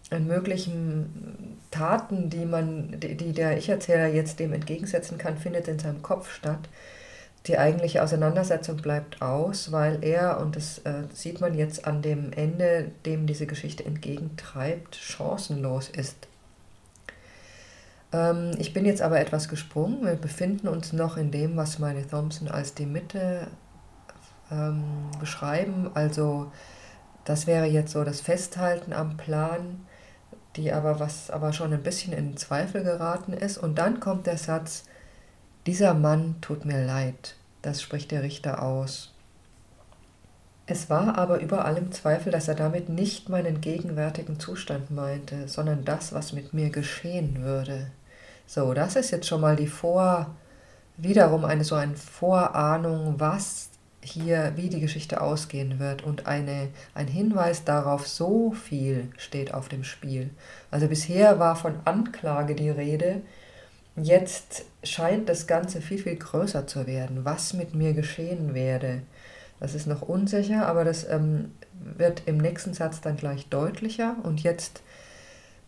an 0.08 0.26
möglichen 0.26 1.58
Taten, 1.70 2.30
die 2.30 2.46
man, 2.46 2.98
die 2.98 3.32
der 3.32 3.58
Ich-Erzähler 3.58 4.06
jetzt 4.06 4.40
dem 4.40 4.54
entgegensetzen 4.54 5.18
kann, 5.18 5.36
findet 5.36 5.68
in 5.68 5.78
seinem 5.78 6.00
Kopf 6.00 6.32
statt. 6.32 6.70
Die 7.46 7.58
eigentliche 7.58 8.02
Auseinandersetzung 8.02 8.78
bleibt 8.78 9.20
aus, 9.20 9.72
weil 9.72 10.02
er, 10.02 10.40
und 10.40 10.56
das 10.56 10.78
äh, 10.80 11.04
sieht 11.12 11.40
man 11.42 11.54
jetzt 11.54 11.86
an 11.86 12.00
dem 12.00 12.32
Ende, 12.32 12.90
dem 13.04 13.26
diese 13.26 13.46
Geschichte 13.46 13.84
entgegentreibt, 13.84 14.96
chancenlos 14.96 15.90
ist. 15.90 16.28
Ähm, 18.12 18.52
ich 18.58 18.72
bin 18.72 18.86
jetzt 18.86 19.02
aber 19.02 19.20
etwas 19.20 19.48
gesprungen. 19.48 20.04
Wir 20.04 20.16
befinden 20.16 20.66
uns 20.66 20.94
noch 20.94 21.18
in 21.18 21.30
dem, 21.30 21.56
was 21.56 21.78
meine 21.78 22.06
Thompson 22.06 22.48
als 22.48 22.72
die 22.72 22.86
Mitte 22.86 23.48
ähm, 24.50 24.82
beschreiben. 25.18 25.90
Also 25.94 26.50
das 27.24 27.46
wäre 27.46 27.66
jetzt 27.66 27.92
so 27.92 28.04
das 28.04 28.20
Festhalten 28.20 28.92
am 28.92 29.16
Plan, 29.16 29.86
die 30.56 30.72
aber 30.72 31.00
was 31.00 31.30
aber 31.30 31.52
schon 31.52 31.72
ein 31.72 31.82
bisschen 31.82 32.12
in 32.12 32.36
Zweifel 32.36 32.82
geraten 32.82 33.32
ist. 33.32 33.58
Und 33.58 33.78
dann 33.78 34.00
kommt 34.00 34.26
der 34.26 34.38
Satz: 34.38 34.84
Dieser 35.66 35.94
Mann 35.94 36.36
tut 36.40 36.64
mir 36.64 36.84
leid. 36.84 37.36
Das 37.62 37.82
spricht 37.82 38.10
der 38.10 38.22
Richter 38.22 38.62
aus. 38.62 39.12
Es 40.66 40.88
war 40.88 41.18
aber 41.18 41.40
über 41.40 41.64
allem 41.64 41.90
Zweifel, 41.90 42.30
dass 42.30 42.46
er 42.46 42.54
damit 42.54 42.88
nicht 42.88 43.28
meinen 43.28 43.60
gegenwärtigen 43.60 44.38
Zustand 44.38 44.92
meinte, 44.92 45.48
sondern 45.48 45.84
das, 45.84 46.12
was 46.12 46.32
mit 46.32 46.54
mir 46.54 46.70
geschehen 46.70 47.42
würde. 47.42 47.90
So, 48.46 48.72
das 48.72 48.94
ist 48.94 49.10
jetzt 49.10 49.26
schon 49.26 49.40
mal 49.40 49.56
die 49.56 49.66
Vor, 49.66 50.34
wiederum 50.96 51.44
eine 51.44 51.64
so 51.64 51.74
eine 51.74 51.96
Vorahnung, 51.96 53.14
was 53.18 53.69
hier, 54.02 54.52
wie 54.56 54.68
die 54.68 54.80
Geschichte 54.80 55.20
ausgehen 55.20 55.78
wird 55.78 56.02
und 56.02 56.26
eine, 56.26 56.68
ein 56.94 57.06
Hinweis 57.06 57.64
darauf, 57.64 58.06
so 58.06 58.52
viel 58.52 59.08
steht 59.18 59.52
auf 59.52 59.68
dem 59.68 59.84
Spiel. 59.84 60.30
Also 60.70 60.88
bisher 60.88 61.38
war 61.38 61.56
von 61.56 61.74
Anklage 61.84 62.54
die 62.54 62.70
Rede, 62.70 63.20
jetzt 63.96 64.64
scheint 64.82 65.28
das 65.28 65.46
Ganze 65.46 65.80
viel, 65.80 65.98
viel 65.98 66.16
größer 66.16 66.66
zu 66.66 66.86
werden, 66.86 67.24
was 67.24 67.52
mit 67.52 67.74
mir 67.74 67.92
geschehen 67.92 68.54
werde. 68.54 69.02
Das 69.58 69.74
ist 69.74 69.86
noch 69.86 70.00
unsicher, 70.00 70.66
aber 70.66 70.84
das 70.84 71.06
ähm, 71.08 71.52
wird 71.96 72.22
im 72.24 72.38
nächsten 72.38 72.72
Satz 72.72 73.02
dann 73.02 73.16
gleich 73.16 73.48
deutlicher 73.48 74.16
und 74.22 74.42
jetzt 74.42 74.82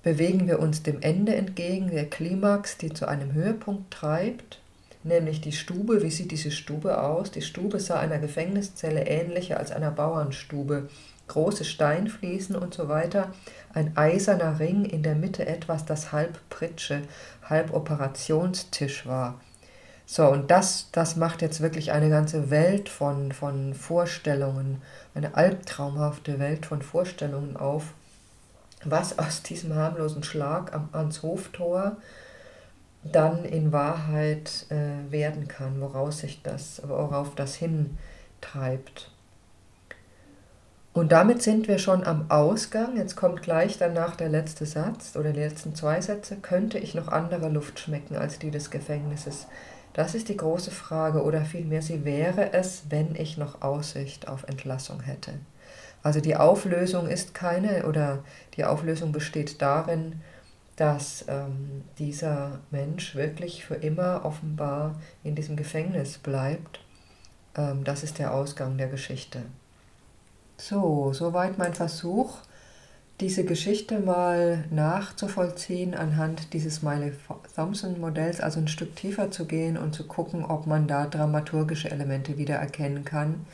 bewegen 0.03 0.49
wir 0.49 0.59
uns 0.59 0.83
dem 0.83 1.03
Ende 1.03 1.35
entgegen, 1.35 1.90
der 1.90 2.09
Klimax, 2.09 2.79
die 2.79 2.92
zu 2.92 3.07
einem 3.07 3.35
Höhepunkt 3.35 3.92
treibt, 3.92 4.62
nämlich 5.05 5.41
die 5.41 5.53
Stube. 5.53 6.03
Wie 6.03 6.11
sieht 6.11 6.31
diese 6.31 6.51
Stube 6.51 7.03
aus? 7.03 7.31
Die 7.31 7.43
Stube 7.43 7.81
sah 7.81 7.99
einer 7.99 8.19
Gefängniszelle 8.19 9.07
ähnlicher 9.07 9.59
als 9.59 9.73
einer 9.73 9.91
Bauernstube. 9.91 10.88
Große 11.29 11.65
Steinfliesen 11.65 12.57
und 12.57 12.75
so 12.75 12.88
weiter, 12.88 13.33
ein 13.73 13.97
eiserner 13.97 14.59
Ring 14.59 14.85
in 14.85 15.03
der 15.03 15.15
Mitte 15.15 15.47
etwas, 15.47 15.85
das 15.85 16.12
halb 16.12 16.38
Pritsche, 16.51 17.03
halb 17.49 17.73
Operationstisch 17.73 19.07
war. 19.07 19.41
So, 20.05 20.29
und 20.29 20.51
das, 20.51 20.88
das 20.93 21.17
macht 21.17 21.41
jetzt 21.41 21.61
wirklich 21.62 21.93
eine 21.93 22.11
ganze 22.11 22.51
Welt 22.51 22.88
von, 22.88 23.33
von 23.33 23.73
Vorstellungen, 23.73 24.83
eine 25.15 25.37
albtraumhafte 25.37 26.38
Welt 26.38 26.67
von 26.67 26.83
Vorstellungen 26.83 27.57
auf, 27.57 27.95
was 28.85 29.19
aus 29.19 29.43
diesem 29.43 29.75
harmlosen 29.75 30.25
Schlag 30.25 30.79
ans 30.93 31.23
Hoftor 31.23 31.97
dann 33.05 33.45
in 33.45 33.73
Wahrheit 33.73 34.67
äh, 34.71 35.11
werden 35.11 35.49
kann, 35.49 35.81
woraus 35.81 36.19
sich 36.19 36.43
das, 36.43 36.83
worauf 36.87 37.35
das 37.35 37.57
hintreibt. 37.57 39.11
Und 40.93 41.11
damit 41.11 41.43
sind 41.43 41.69
wir 41.69 41.79
schon 41.79 42.05
am 42.05 42.31
Ausgang. 42.31 42.97
Jetzt 42.97 43.17
kommt 43.17 43.43
gleich 43.43 43.79
danach 43.79 44.15
der 44.15 44.29
letzte 44.29 44.67
Satz 44.67 45.17
oder 45.17 45.33
die 45.33 45.41
letzten 45.41 45.75
zwei 45.75 46.01
Sätze. 46.03 46.37
Könnte 46.37 46.79
ich 46.79 46.95
noch 46.95 47.09
andere 47.09 47.49
Luft 47.49 47.81
schmecken 47.81 48.17
als 48.17 48.38
die 48.38 48.51
des 48.51 48.71
Gefängnisses? 48.71 49.47
Das 49.95 50.15
ist 50.15 50.29
die 50.29 50.37
große 50.37 50.71
Frage 50.71 51.23
oder 51.23 51.45
vielmehr 51.45 51.83
sie 51.83 52.05
wäre 52.05 52.53
es, 52.53 52.85
wenn 52.91 53.15
ich 53.15 53.38
noch 53.38 53.62
Aussicht 53.62 54.29
auf 54.29 54.45
Entlassung 54.45 55.01
hätte. 55.01 55.33
Also 56.03 56.21
die 56.21 56.37
Auflösung 56.37 57.09
ist 57.09 57.35
keine 57.35 57.87
oder 57.87 58.25
die 58.57 58.65
Auflösung 58.65 59.12
besteht 59.12 59.62
darin, 59.62 60.21
dass 60.83 61.25
ähm, 61.29 61.85
dieser 62.01 62.59
Mensch 62.73 63.14
wirklich 63.14 63.64
für 63.64 63.77
immer 63.77 64.25
offenbar 64.25 64.97
in 65.23 65.37
diesem 65.37 65.55
Gefängnis 65.55 66.18
bleibt. 66.18 66.81
Ähm, 67.57 67.85
das 67.85 68.03
ist 68.03 68.18
der 68.18 68.35
Ausgang 68.35 68.79
der 68.79 68.88
Geschichte. 68.88 69.42
So, 70.57 71.12
soweit 71.12 71.57
mein 71.57 71.73
Versuch, 71.73 72.38
diese 73.21 73.45
Geschichte 73.45 74.01
mal 74.01 74.64
nachzuvollziehen 74.73 75.95
anhand 75.95 76.53
dieses 76.53 76.77
Smiley 76.77 77.12
Thompson 77.55 78.01
Modells, 78.01 78.40
also 78.40 78.59
ein 78.59 78.66
Stück 78.66 78.97
tiefer 78.97 79.31
zu 79.31 79.45
gehen 79.45 79.79
und 79.79 79.95
zu 79.95 80.09
gucken, 80.09 80.45
ob 80.45 80.66
man 80.66 80.88
da 80.88 81.07
dramaturgische 81.07 81.92
Elemente 81.92 82.38
wieder 82.38 82.57
erkennen 82.57 83.05
kann, 83.05 83.47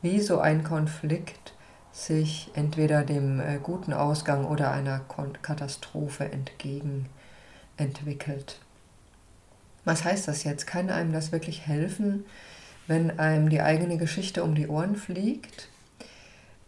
wie 0.00 0.20
so 0.20 0.38
ein 0.38 0.64
Konflikt 0.64 1.51
sich 1.92 2.50
entweder 2.54 3.04
dem 3.04 3.38
äh, 3.38 3.58
guten 3.62 3.92
Ausgang 3.92 4.46
oder 4.46 4.70
einer 4.70 5.02
Katastrophe 5.42 6.24
entgegen 6.32 7.06
entwickelt. 7.76 8.58
Was 9.84 10.04
heißt 10.04 10.26
das 10.28 10.44
jetzt? 10.44 10.66
Kann 10.66 10.90
einem 10.90 11.12
das 11.12 11.32
wirklich 11.32 11.66
helfen, 11.66 12.24
wenn 12.86 13.18
einem 13.18 13.50
die 13.50 13.60
eigene 13.60 13.98
Geschichte 13.98 14.42
um 14.42 14.54
die 14.54 14.68
Ohren 14.68 14.96
fliegt? 14.96 15.68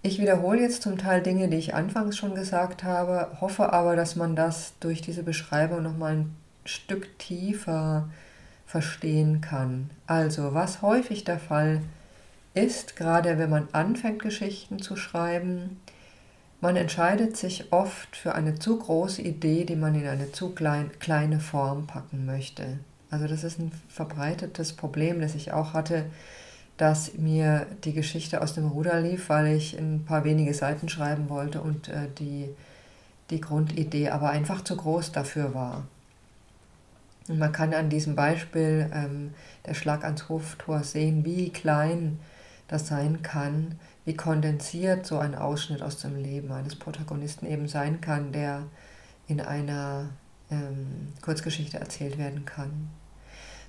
Ich 0.03 0.21
wiederhole 0.21 0.61
jetzt 0.61 0.83
zum 0.83 0.99
Teil 0.99 1.23
Dinge, 1.23 1.49
die 1.49 1.57
ich 1.57 1.75
anfangs 1.75 2.19
schon 2.19 2.35
gesagt 2.35 2.85
habe, 2.85 3.39
hoffe 3.41 3.73
aber, 3.73 3.97
dass 3.97 4.17
man 4.17 4.37
das 4.37 4.75
durch 4.81 5.01
diese 5.01 5.23
Beschreibung 5.23 5.83
nochmal 5.83 6.17
ein 6.17 6.37
Stück 6.67 7.19
tiefer 7.19 8.11
verstehen 8.67 9.41
kann. 9.41 9.91
Also, 10.07 10.53
was 10.53 10.83
häufig 10.83 11.25
der 11.25 11.39
Fall 11.39 11.77
ist, 11.77 12.04
gerade 12.97 13.39
wenn 13.39 13.51
man 13.51 13.69
anfängt, 13.73 14.23
Geschichten 14.23 14.81
zu 14.81 14.97
schreiben, 14.97 15.81
man 16.61 16.77
entscheidet 16.77 17.37
sich 17.37 17.73
oft 17.73 18.17
für 18.17 18.35
eine 18.35 18.59
zu 18.59 18.79
große 18.79 19.23
Idee, 19.23 19.65
die 19.65 19.77
man 19.77 19.95
in 19.95 20.07
eine 20.07 20.33
zu 20.33 20.51
klein, 20.51 20.91
kleine 20.99 21.41
Form 21.41 21.87
packen 21.87 22.25
möchte. 22.25 22.79
Also 23.11 23.27
das 23.27 23.45
ist 23.45 23.59
ein 23.59 23.73
verbreitetes 23.89 24.73
Problem, 24.73 25.21
das 25.21 25.35
ich 25.35 25.53
auch 25.53 25.73
hatte 25.73 26.07
dass 26.77 27.15
mir 27.15 27.67
die 27.85 27.93
Geschichte 27.93 28.43
aus 28.43 28.55
dem 28.55 28.67
Ruder 28.67 29.01
lief, 29.01 29.29
weil 29.29 29.57
ich 29.57 29.79
ein 29.79 30.05
paar 30.05 30.25
wenige 30.25 30.55
Seiten 30.55 30.89
schreiben 30.89 31.29
wollte 31.29 31.61
und 31.61 31.89
äh, 31.89 32.09
die, 32.19 32.49
die 33.31 33.41
Grundidee 33.41 34.11
aber 34.11 34.31
einfach 34.31 34.65
zu 34.65 34.77
groß 34.77 35.13
dafür 35.13 35.55
war. 35.55 35.85
Und 37.29 37.39
man 37.39 37.53
kann 37.53 37.73
an 37.73 37.91
diesem 37.91 38.17
Beispiel 38.17 38.91
ähm, 38.93 39.35
der 39.67 39.75
Schlag 39.75 40.05
ans 40.05 40.29
Hoftor 40.29 40.83
sehen, 40.83 41.25
wie 41.25 41.51
klein 41.51 42.19
das 42.69 42.89
sein 42.89 43.23
kann, 43.23 43.79
wie 44.05 44.17
kondensiert 44.17 45.07
so 45.07 45.19
ein 45.19 45.35
Ausschnitt 45.35 45.83
aus 45.83 45.99
dem 45.99 46.17
Leben 46.17 46.53
eines 46.53 46.77
Protagonisten 46.77 47.47
eben 47.47 47.69
sein 47.69 48.01
kann, 48.01 48.33
der 48.33 48.65
in 49.27 49.41
einer 49.41 50.11
ähm, 50.51 51.13
Kurzgeschichte 51.23 51.79
erzählt 51.79 52.19
werden 52.19 52.45
kann. 52.45 52.91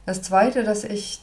Das 0.05 0.21
Zweite, 0.21 0.63
das 0.63 0.83
ich 0.83 1.21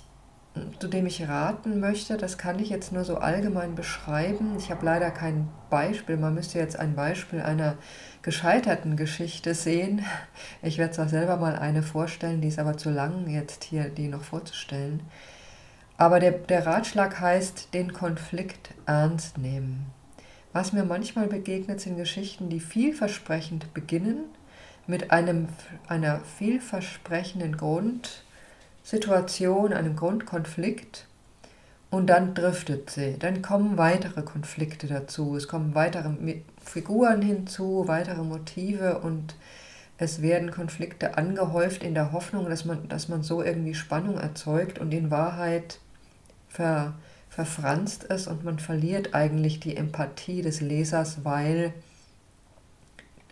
zu 0.78 0.88
dem 0.88 1.06
ich 1.06 1.26
raten 1.28 1.80
möchte, 1.80 2.16
das 2.16 2.36
kann 2.36 2.58
ich 2.58 2.68
jetzt 2.68 2.92
nur 2.92 3.04
so 3.04 3.16
allgemein 3.16 3.74
beschreiben. 3.74 4.56
Ich 4.58 4.70
habe 4.70 4.84
leider 4.84 5.10
kein 5.10 5.48
Beispiel. 5.70 6.16
Man 6.16 6.34
müsste 6.34 6.58
jetzt 6.58 6.78
ein 6.78 6.94
Beispiel 6.94 7.40
einer 7.40 7.76
gescheiterten 8.20 8.96
Geschichte 8.96 9.54
sehen. 9.54 10.04
Ich 10.62 10.78
werde 10.78 10.92
zwar 10.92 11.08
selber 11.08 11.38
mal 11.38 11.56
eine 11.56 11.82
vorstellen, 11.82 12.40
die 12.40 12.48
ist 12.48 12.58
aber 12.58 12.76
zu 12.76 12.90
lang, 12.90 13.28
jetzt 13.28 13.64
hier 13.64 13.88
die 13.88 14.08
noch 14.08 14.22
vorzustellen. 14.22 15.00
Aber 16.02 16.18
der, 16.18 16.32
der 16.32 16.66
Ratschlag 16.66 17.20
heißt, 17.20 17.74
den 17.74 17.92
Konflikt 17.92 18.70
ernst 18.86 19.38
nehmen. 19.38 19.86
Was 20.52 20.72
mir 20.72 20.82
manchmal 20.82 21.28
begegnet, 21.28 21.80
sind 21.80 21.96
Geschichten, 21.96 22.48
die 22.48 22.58
vielversprechend 22.58 23.72
beginnen, 23.72 24.24
mit 24.88 25.12
einem, 25.12 25.46
einer 25.86 26.18
vielversprechenden 26.18 27.56
Grund, 27.56 28.24
Situation, 28.82 29.72
einem 29.72 29.94
Grundkonflikt 29.94 31.06
und 31.88 32.08
dann 32.08 32.34
driftet 32.34 32.90
sie. 32.90 33.16
Dann 33.16 33.40
kommen 33.40 33.78
weitere 33.78 34.22
Konflikte 34.22 34.88
dazu, 34.88 35.36
es 35.36 35.46
kommen 35.46 35.76
weitere 35.76 36.10
Figuren 36.64 37.22
hinzu, 37.22 37.84
weitere 37.86 38.24
Motive 38.24 38.98
und 38.98 39.36
es 39.98 40.20
werden 40.20 40.50
Konflikte 40.50 41.16
angehäuft 41.16 41.84
in 41.84 41.94
der 41.94 42.10
Hoffnung, 42.10 42.50
dass 42.50 42.64
man, 42.64 42.88
dass 42.88 43.08
man 43.08 43.22
so 43.22 43.40
irgendwie 43.40 43.76
Spannung 43.76 44.18
erzeugt 44.18 44.80
und 44.80 44.90
in 44.90 45.12
Wahrheit 45.12 45.78
ver, 46.52 46.94
verfranst 47.28 48.06
es 48.10 48.26
und 48.26 48.44
man 48.44 48.58
verliert 48.58 49.14
eigentlich 49.14 49.60
die 49.60 49.76
Empathie 49.76 50.42
des 50.42 50.60
Lesers, 50.60 51.24
weil 51.24 51.72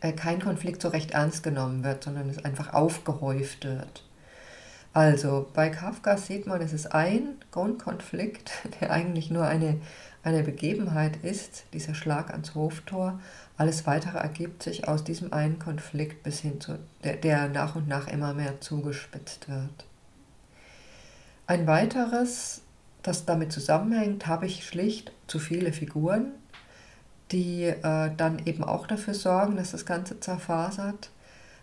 äh, 0.01 0.13
kein 0.13 0.41
Konflikt 0.41 0.81
so 0.81 0.89
recht 0.89 1.11
ernst 1.13 1.43
genommen 1.43 1.85
wird, 1.85 2.05
sondern 2.05 2.31
es 2.31 2.45
einfach 2.45 2.73
aufgehäuft 2.73 3.65
wird. 3.65 4.05
Also 4.93 5.49
bei 5.55 5.69
Kafka 5.69 6.17
sieht 6.17 6.47
man, 6.47 6.61
es 6.63 6.73
ist 6.73 6.93
ein 6.95 7.37
Grundkonflikt, 7.53 8.51
der 8.81 8.91
eigentlich 8.91 9.31
nur 9.31 9.45
eine, 9.45 9.81
eine 10.23 10.43
Begebenheit 10.43 11.23
ist, 11.23 11.65
dieser 11.75 11.95
Schlag 11.95 12.31
ans 12.31 12.55
Hoftor. 12.55 13.21
Alles 13.59 13.87
weitere 13.87 14.17
ergibt 14.17 14.63
sich 14.63 14.89
aus 14.89 15.05
diesem 15.05 15.35
einen 15.35 15.59
Konflikt 15.59 16.23
bis 16.23 16.41
hin 16.41 16.61
zu, 16.61 16.79
der, 17.05 17.17
der 17.17 17.49
nach 17.49 17.77
und 17.77 17.87
nach 17.87 18.09
immer 18.09 18.33
mehr 18.33 18.61
zugespitzt 18.63 19.51
wird. 19.51 19.85
Ein 21.47 21.67
weiteres, 21.67 22.63
das 23.03 23.25
damit 23.25 23.53
zusammenhängt, 23.53 24.27
habe 24.27 24.47
ich 24.47 24.67
schlicht 24.67 25.13
zu 25.27 25.39
viele 25.39 25.73
Figuren, 25.73 26.33
die 27.33 27.65
äh, 27.65 28.11
dann 28.17 28.43
eben 28.45 28.65
auch 28.65 28.87
dafür 28.87 29.15
sorgen, 29.15 29.57
dass 29.57 29.73
das 29.73 29.87
Ganze 29.87 30.21
zerfasert 30.21 31.11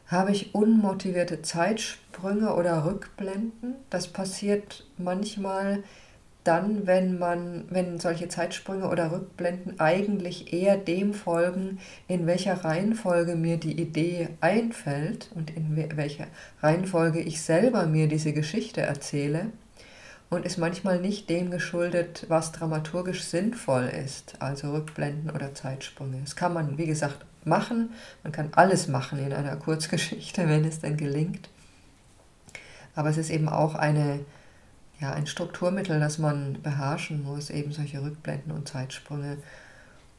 habe 0.07 0.31
ich 0.31 0.55
unmotivierte 0.55 1.41
Zeitsprünge 1.41 2.55
oder 2.55 2.85
Rückblenden. 2.85 3.75
Das 3.89 4.07
passiert 4.07 4.85
manchmal 4.97 5.83
dann, 6.45 6.87
wenn 6.87 7.19
man, 7.19 7.65
wenn 7.69 7.99
solche 7.99 8.29
Zeitsprünge 8.29 8.89
oder 8.89 9.11
Rückblenden 9.11 9.81
eigentlich 9.81 10.53
eher 10.53 10.77
dem 10.77 11.13
folgen, 11.13 11.79
in 12.07 12.25
welcher 12.25 12.63
Reihenfolge 12.63 13.35
mir 13.35 13.57
die 13.57 13.77
Idee 13.81 14.29
einfällt 14.39 15.29
und 15.35 15.49
in 15.49 15.75
welcher 15.75 16.27
Reihenfolge 16.61 17.19
ich 17.19 17.41
selber 17.41 17.85
mir 17.85 18.07
diese 18.07 18.31
Geschichte 18.31 18.79
erzähle 18.81 19.51
und 20.29 20.45
ist 20.45 20.57
manchmal 20.57 20.99
nicht 20.99 21.29
dem 21.29 21.51
geschuldet, 21.51 22.25
was 22.27 22.51
dramaturgisch 22.51 23.23
sinnvoll 23.23 23.85
ist, 23.85 24.35
also 24.39 24.71
Rückblenden 24.71 25.29
oder 25.29 25.53
Zeitsprünge. 25.53 26.19
Das 26.21 26.35
kann 26.35 26.53
man, 26.53 26.77
wie 26.77 26.85
gesagt, 26.85 27.25
machen. 27.45 27.91
Man 28.23 28.33
kann 28.33 28.49
alles 28.53 28.87
machen 28.87 29.19
in 29.19 29.33
einer 29.33 29.55
Kurzgeschichte, 29.57 30.47
wenn 30.47 30.65
es 30.65 30.79
denn 30.79 30.97
gelingt. 30.97 31.49
Aber 32.95 33.09
es 33.09 33.17
ist 33.17 33.29
eben 33.29 33.47
auch 33.47 33.75
eine, 33.75 34.19
ja, 34.99 35.13
ein 35.13 35.27
Strukturmittel, 35.27 35.99
das 35.99 36.17
man 36.17 36.61
beherrschen 36.61 37.23
muss, 37.23 37.49
eben 37.49 37.71
solche 37.71 38.01
Rückblenden 38.01 38.51
und 38.51 38.67
Zeitsprünge. 38.67 39.37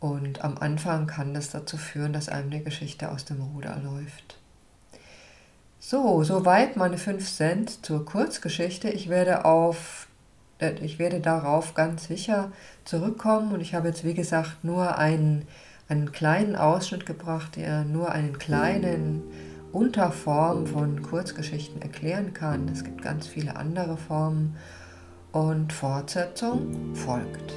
Und 0.01 0.43
am 0.45 0.57
Anfang 0.59 1.07
kann 1.07 1.35
das 1.35 1.51
dazu 1.51 1.77
führen, 1.77 2.13
dass 2.13 2.29
einem 2.29 2.51
die 2.51 2.63
Geschichte 2.63 3.11
aus 3.11 3.25
dem 3.25 3.43
Ruder 3.43 3.79
läuft. 3.83 4.38
So, 5.81 6.23
soweit 6.25 6.77
meine 6.77 6.99
5 6.99 7.33
Cent 7.33 7.87
zur 7.87 8.05
Kurzgeschichte. 8.05 8.91
Ich 8.91 9.09
werde 9.09 9.45
auf 9.45 10.09
äh, 10.59 10.73
ich 10.83 10.99
werde 10.99 11.21
darauf 11.21 11.75
ganz 11.75 12.07
sicher 12.07 12.53
zurückkommen 12.85 13.53
und 13.53 13.61
ich 13.61 13.75
habe 13.75 13.89
jetzt 13.89 14.05
wie 14.05 14.15
gesagt 14.15 14.65
nur 14.65 14.99
einen 14.99 15.47
einen 15.89 16.13
kleinen 16.13 16.55
Ausschnitt 16.55 17.07
gebracht, 17.07 17.57
der 17.57 17.85
nur 17.85 18.13
einen 18.13 18.39
kleinen 18.39 19.23
Unterform 19.73 20.67
von 20.67 21.03
Kurzgeschichten 21.03 21.81
erklären 21.81 22.35
kann. 22.35 22.69
Es 22.69 22.85
gibt 22.85 23.01
ganz 23.01 23.27
viele 23.27 23.57
andere 23.57 23.97
Formen 23.97 24.57
und 25.33 25.73
Fortsetzung 25.73 26.95
folgt. 26.95 27.55